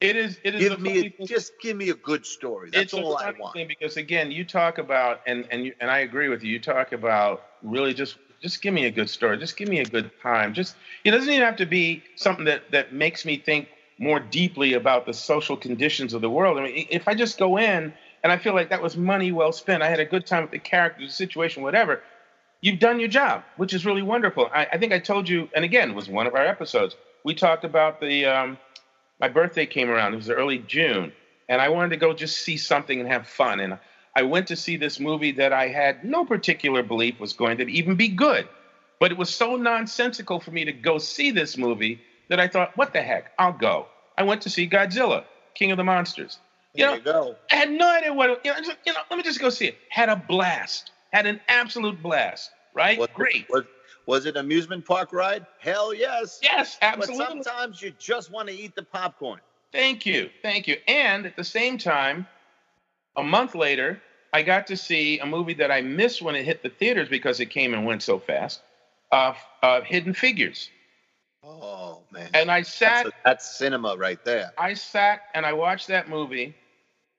[0.00, 0.38] It is.
[0.44, 0.60] It is.
[0.60, 2.70] Give me a, just give me a good story.
[2.70, 3.56] That's all I want.
[3.68, 6.52] because again, you talk about and and you, and I agree with you.
[6.52, 9.38] You talk about really just just give me a good story.
[9.38, 10.52] Just give me a good time.
[10.52, 13.68] Just it doesn't even have to be something that that makes me think
[13.98, 16.58] more deeply about the social conditions of the world.
[16.58, 17.94] I mean, if I just go in
[18.26, 20.50] and I feel like that was money well spent, I had a good time with
[20.50, 22.02] the characters, the situation, whatever.
[22.60, 24.50] You've done your job, which is really wonderful.
[24.52, 26.96] I, I think I told you, and again, it was one of our episodes.
[27.24, 28.58] We talked about the um,
[29.20, 30.12] my birthday came around.
[30.12, 31.12] It was early June,
[31.48, 33.60] and I wanted to go just see something and have fun.
[33.60, 33.78] And
[34.16, 37.70] I went to see this movie that I had no particular belief was going to
[37.70, 38.48] even be good,
[38.98, 42.76] but it was so nonsensical for me to go see this movie that I thought,
[42.76, 43.86] what the heck, I'll go.
[44.18, 45.22] I went to see Godzilla,
[45.54, 46.40] King of the Monsters.
[46.76, 47.36] You There know, you.
[47.50, 49.00] I had no idea what you know, just, you know.
[49.10, 49.78] Let me just go see it.
[49.88, 50.92] Had a blast.
[51.12, 52.50] Had an absolute blast.
[52.74, 52.98] Right?
[52.98, 53.46] Was, Great.
[53.48, 53.64] Was,
[54.06, 55.46] was it amusement park ride?
[55.58, 56.38] Hell yes.
[56.42, 57.24] yes, absolutely.
[57.24, 59.40] But sometimes you just want to eat the popcorn.
[59.72, 60.30] Thank you.
[60.42, 60.76] Thank you.
[60.86, 62.26] And at the same time,
[63.16, 64.00] a month later,
[64.32, 67.40] I got to see a movie that I missed when it hit the theaters because
[67.40, 68.60] it came and went so fast.
[69.10, 70.70] Uh, uh, Hidden Figures.
[71.42, 72.28] Oh man.
[72.34, 73.04] And I sat.
[73.04, 74.52] That's, a, that's cinema right there.
[74.58, 76.54] I sat and I watched that movie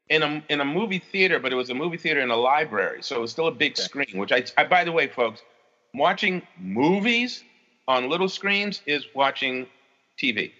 [0.09, 3.03] in a in a movie theater, but it was a movie theater in a library,
[3.03, 4.13] so it was still a big screen.
[4.17, 5.41] Which I, I by the way, folks,
[5.93, 7.43] watching movies
[7.87, 9.67] on little screens is watching
[10.17, 10.51] TV.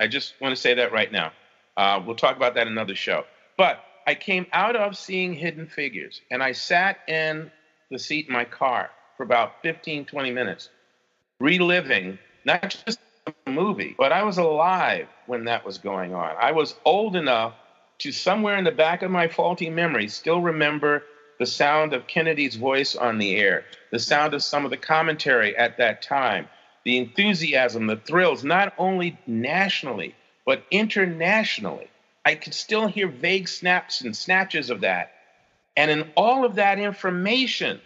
[0.00, 1.32] I just want to say that right now.
[1.76, 3.24] Uh, we'll talk about that another show.
[3.56, 7.50] But I came out of seeing Hidden Figures and I sat in
[7.90, 10.70] the seat in my car for about 15, 20 minutes,
[11.40, 16.34] reliving not just the movie, but I was alive when that was going on.
[16.40, 17.54] I was old enough
[17.98, 21.02] to somewhere in the back of my faulty memory still remember
[21.38, 25.56] the sound of Kennedy's voice on the air, the sound of some of the commentary
[25.56, 26.48] at that time,
[26.84, 31.88] the enthusiasm, the thrills, not only nationally, but internationally.
[32.24, 35.12] I could still hear vague snaps and snatches of that.
[35.76, 37.80] And in all of that information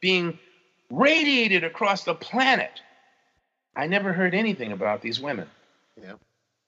[0.00, 0.38] being
[0.90, 2.82] radiated across the planet,
[3.74, 5.48] I never heard anything about these women.
[6.00, 6.14] Yeah.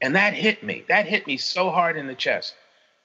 [0.01, 0.85] And that hit me.
[0.89, 2.55] That hit me so hard in the chest.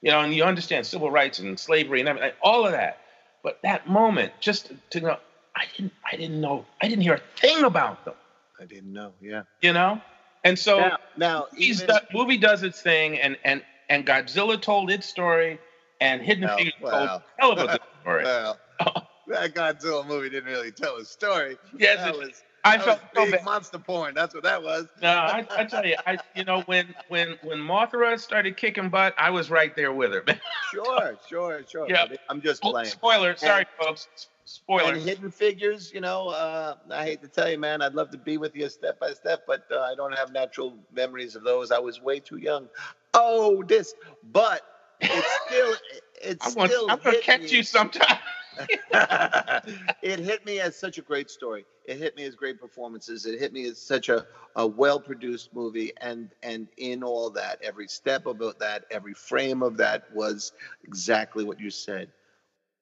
[0.02, 2.98] You know, and you understand civil rights and slavery and everything, all of that.
[3.42, 5.16] But that moment, just to know,
[5.56, 8.14] I didn't, I didn't know, I didn't hear a thing about them.
[8.60, 9.12] I didn't know.
[9.20, 9.42] Yeah.
[9.62, 10.00] You know,
[10.44, 14.90] and so now, now even, the movie does its thing, and and and Godzilla told
[14.90, 15.58] its story,
[16.00, 18.24] and Hidden Well, Figures told a hell of a good story.
[18.24, 18.58] well,
[19.28, 21.56] that Godzilla movie didn't really tell a story.
[21.78, 23.44] Yes, that it- was, I felt was so big bad.
[23.44, 24.14] monster porn.
[24.14, 24.86] That's what that was.
[25.02, 29.14] No, I, I tell you, I you know when when when Mothra started kicking butt,
[29.18, 30.24] I was right there with her.
[30.72, 31.86] Sure, sure, sure.
[31.88, 32.06] Yeah.
[32.28, 32.88] I'm just playing.
[32.88, 34.08] Spoiler, sorry folks.
[34.44, 34.94] Spoiler.
[34.94, 38.18] And hidden figures, you know, uh, I hate to tell you, man, I'd love to
[38.18, 41.72] be with you step by step, but uh, I don't have natural memories of those.
[41.72, 42.68] I was way too young.
[43.14, 43.94] Oh, this,
[44.32, 44.62] but
[45.00, 45.74] it's still,
[46.22, 46.90] it's I'm gonna, still.
[46.90, 47.48] I'm gonna catch me.
[47.50, 48.18] you sometime.
[50.02, 51.64] it hit me as such a great story.
[51.86, 53.26] It hit me as great performances.
[53.26, 54.26] It hit me as such a,
[54.56, 55.92] a well produced movie.
[56.00, 60.52] And and in all that, every step of that, every frame of that was
[60.84, 62.10] exactly what you said.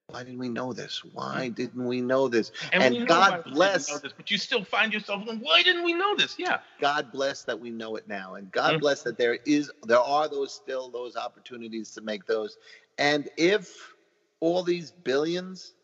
[0.09, 1.03] Why didn't we know this?
[1.13, 2.53] Why didn't we know this?
[2.73, 5.63] And know God why we didn't bless- this, but you still find yourself going, why
[5.63, 6.39] didn't we know this?
[6.39, 6.61] Yeah.
[6.81, 8.81] God bless that we know it now, and God Mhm.
[8.81, 12.59] bless that there is there are those still those opportunities to make those.
[12.99, 13.94] And if
[14.41, 15.75] all these billions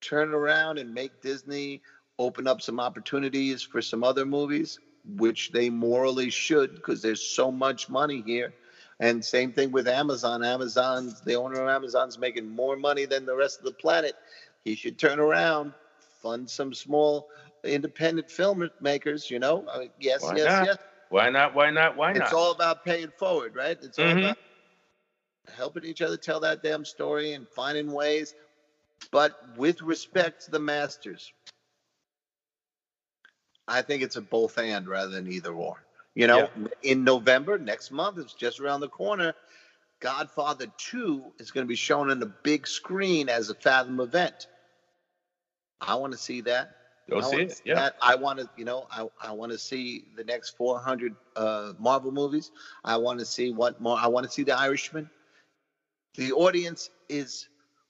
[0.00, 1.80] turn around and make Disney
[2.18, 7.50] open up some opportunities for some other movies, which they morally should, because there's so
[7.50, 8.54] much money here.
[9.00, 10.42] And same thing with Amazon.
[10.44, 14.16] Amazon, the owner of Amazon's making more money than the rest of the planet.
[14.64, 15.74] He should turn around,
[16.22, 17.26] fund some small
[17.64, 19.30] independent filmmakers.
[19.30, 20.60] You know, I mean, yes, Why yes, not?
[20.60, 20.76] yes.
[21.08, 21.54] Why not?
[21.54, 21.96] Why not?
[21.96, 22.30] Why not?
[22.30, 23.78] It's all about paying forward, right?
[23.80, 24.22] It's all Mhm.
[24.22, 24.36] about
[25.48, 28.34] helping each other tell that damn story and finding ways,
[29.10, 31.32] but with respect to the masters.
[33.68, 35.76] I think it's a both and rather than either or.
[36.14, 36.50] You know,
[36.82, 39.34] in November, next month, it's just around the corner.
[40.00, 44.46] Godfather 2 is going to be shown on the big screen as a Fathom event.
[45.80, 46.68] I want to see that.
[47.08, 47.52] Go I see it.
[47.52, 47.74] see Yeah.
[47.76, 47.94] that.
[48.02, 52.12] I want to, you know, I, I want to see the next 400 uh, Marvel
[52.12, 52.50] movies.
[52.84, 53.96] I want to see what more.
[53.98, 55.08] I want to see The Irishman.
[56.14, 57.48] The audience is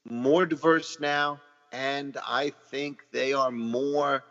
[0.08, 1.40] more diverse now,
[1.72, 4.24] and I think they are more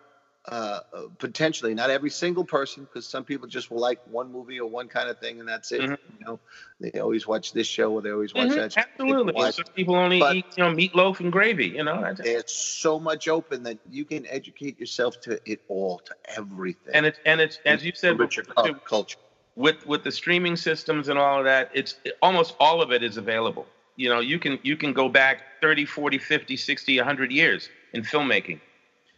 [0.50, 4.60] uh, uh, potentially not every single person, because some people just will like one movie
[4.60, 5.82] or one kind of thing, and that's it.
[5.82, 5.98] Mhm.
[6.20, 6.40] You know,
[6.80, 8.74] they always watch this show or they always watch Mhm, that.
[8.74, 8.82] show.
[8.82, 9.34] Absolutely.
[9.34, 11.68] People Some people only But- eat, you know, meatloaf and gravy.
[11.68, 16.16] You know, It's so much open that you can educate yourself to it all, to
[16.36, 16.96] everything.
[16.96, 18.44] and it's and it's as you said before,
[18.88, 19.20] culture.
[19.56, 23.18] with with the streaming systems and all of that it's almost all of it is
[23.18, 27.70] available you know you can you can go back 30 40 50 60 100 years
[27.94, 28.60] in filmmaking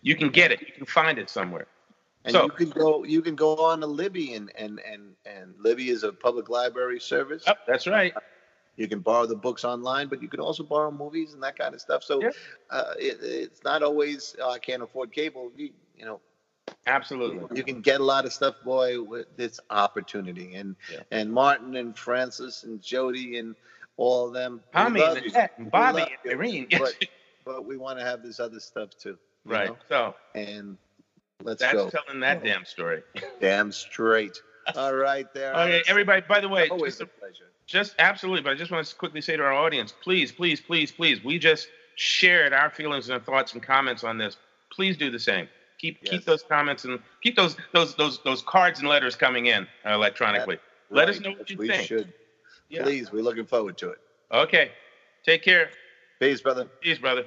[0.02, 1.68] you can get it you can find it somewhere
[2.26, 5.56] And So- you can go you can go on to Libby and and and and
[5.60, 7.44] Libby is a public library service.
[7.48, 8.14] oh, that's right
[8.76, 11.76] You can borrow the books online, but you can also borrow movies and that kind
[11.76, 12.04] of stuff.
[12.04, 12.32] So Yeah.
[12.72, 15.52] uh, it, it's not always oh, I can't afford cable.
[15.56, 15.70] You,
[16.00, 16.20] you know,
[16.88, 20.56] absolutely you can get a lot of stuff, boy, with this opportunity.
[20.56, 21.04] And Yeah.
[21.12, 23.56] and Martin and Francis and Jodie and
[23.98, 24.62] all of them.
[24.66, 25.32] we Tommy love and you.
[25.58, 26.32] And Bobby and you.
[26.32, 26.68] Irene.
[26.72, 26.94] But,
[27.46, 29.18] but we want to have this other stuff too.
[29.46, 29.70] right.
[29.70, 29.78] know?
[29.90, 30.78] So And
[31.44, 31.90] let's that's go.
[31.90, 33.04] telling that damn story.
[33.42, 34.42] Damn straight.
[34.78, 35.54] All right, there.
[35.54, 36.22] Okay, everybody.
[36.28, 37.52] By the way, Always a pleasure.
[37.68, 38.42] just absolutely.
[38.44, 41.22] But I just want to quickly say to our audience, please, please, please, please.
[41.22, 44.38] We just shared our feelings and thoughts and comments on this.
[44.72, 45.50] Please do the same.
[45.80, 46.12] Keep Yes.
[46.12, 49.90] keep those comments and keep those those those those cards and letters coming in uh,
[49.90, 50.58] electronically.
[50.90, 51.86] Let us know what you we think.
[51.86, 52.14] should.
[52.74, 52.82] Yeah.
[52.82, 54.00] Please, we're looking forward to it.
[54.32, 54.72] Okay.
[55.24, 55.70] Take care.
[56.20, 56.66] Peace, brother.
[56.82, 57.26] Peace, brother.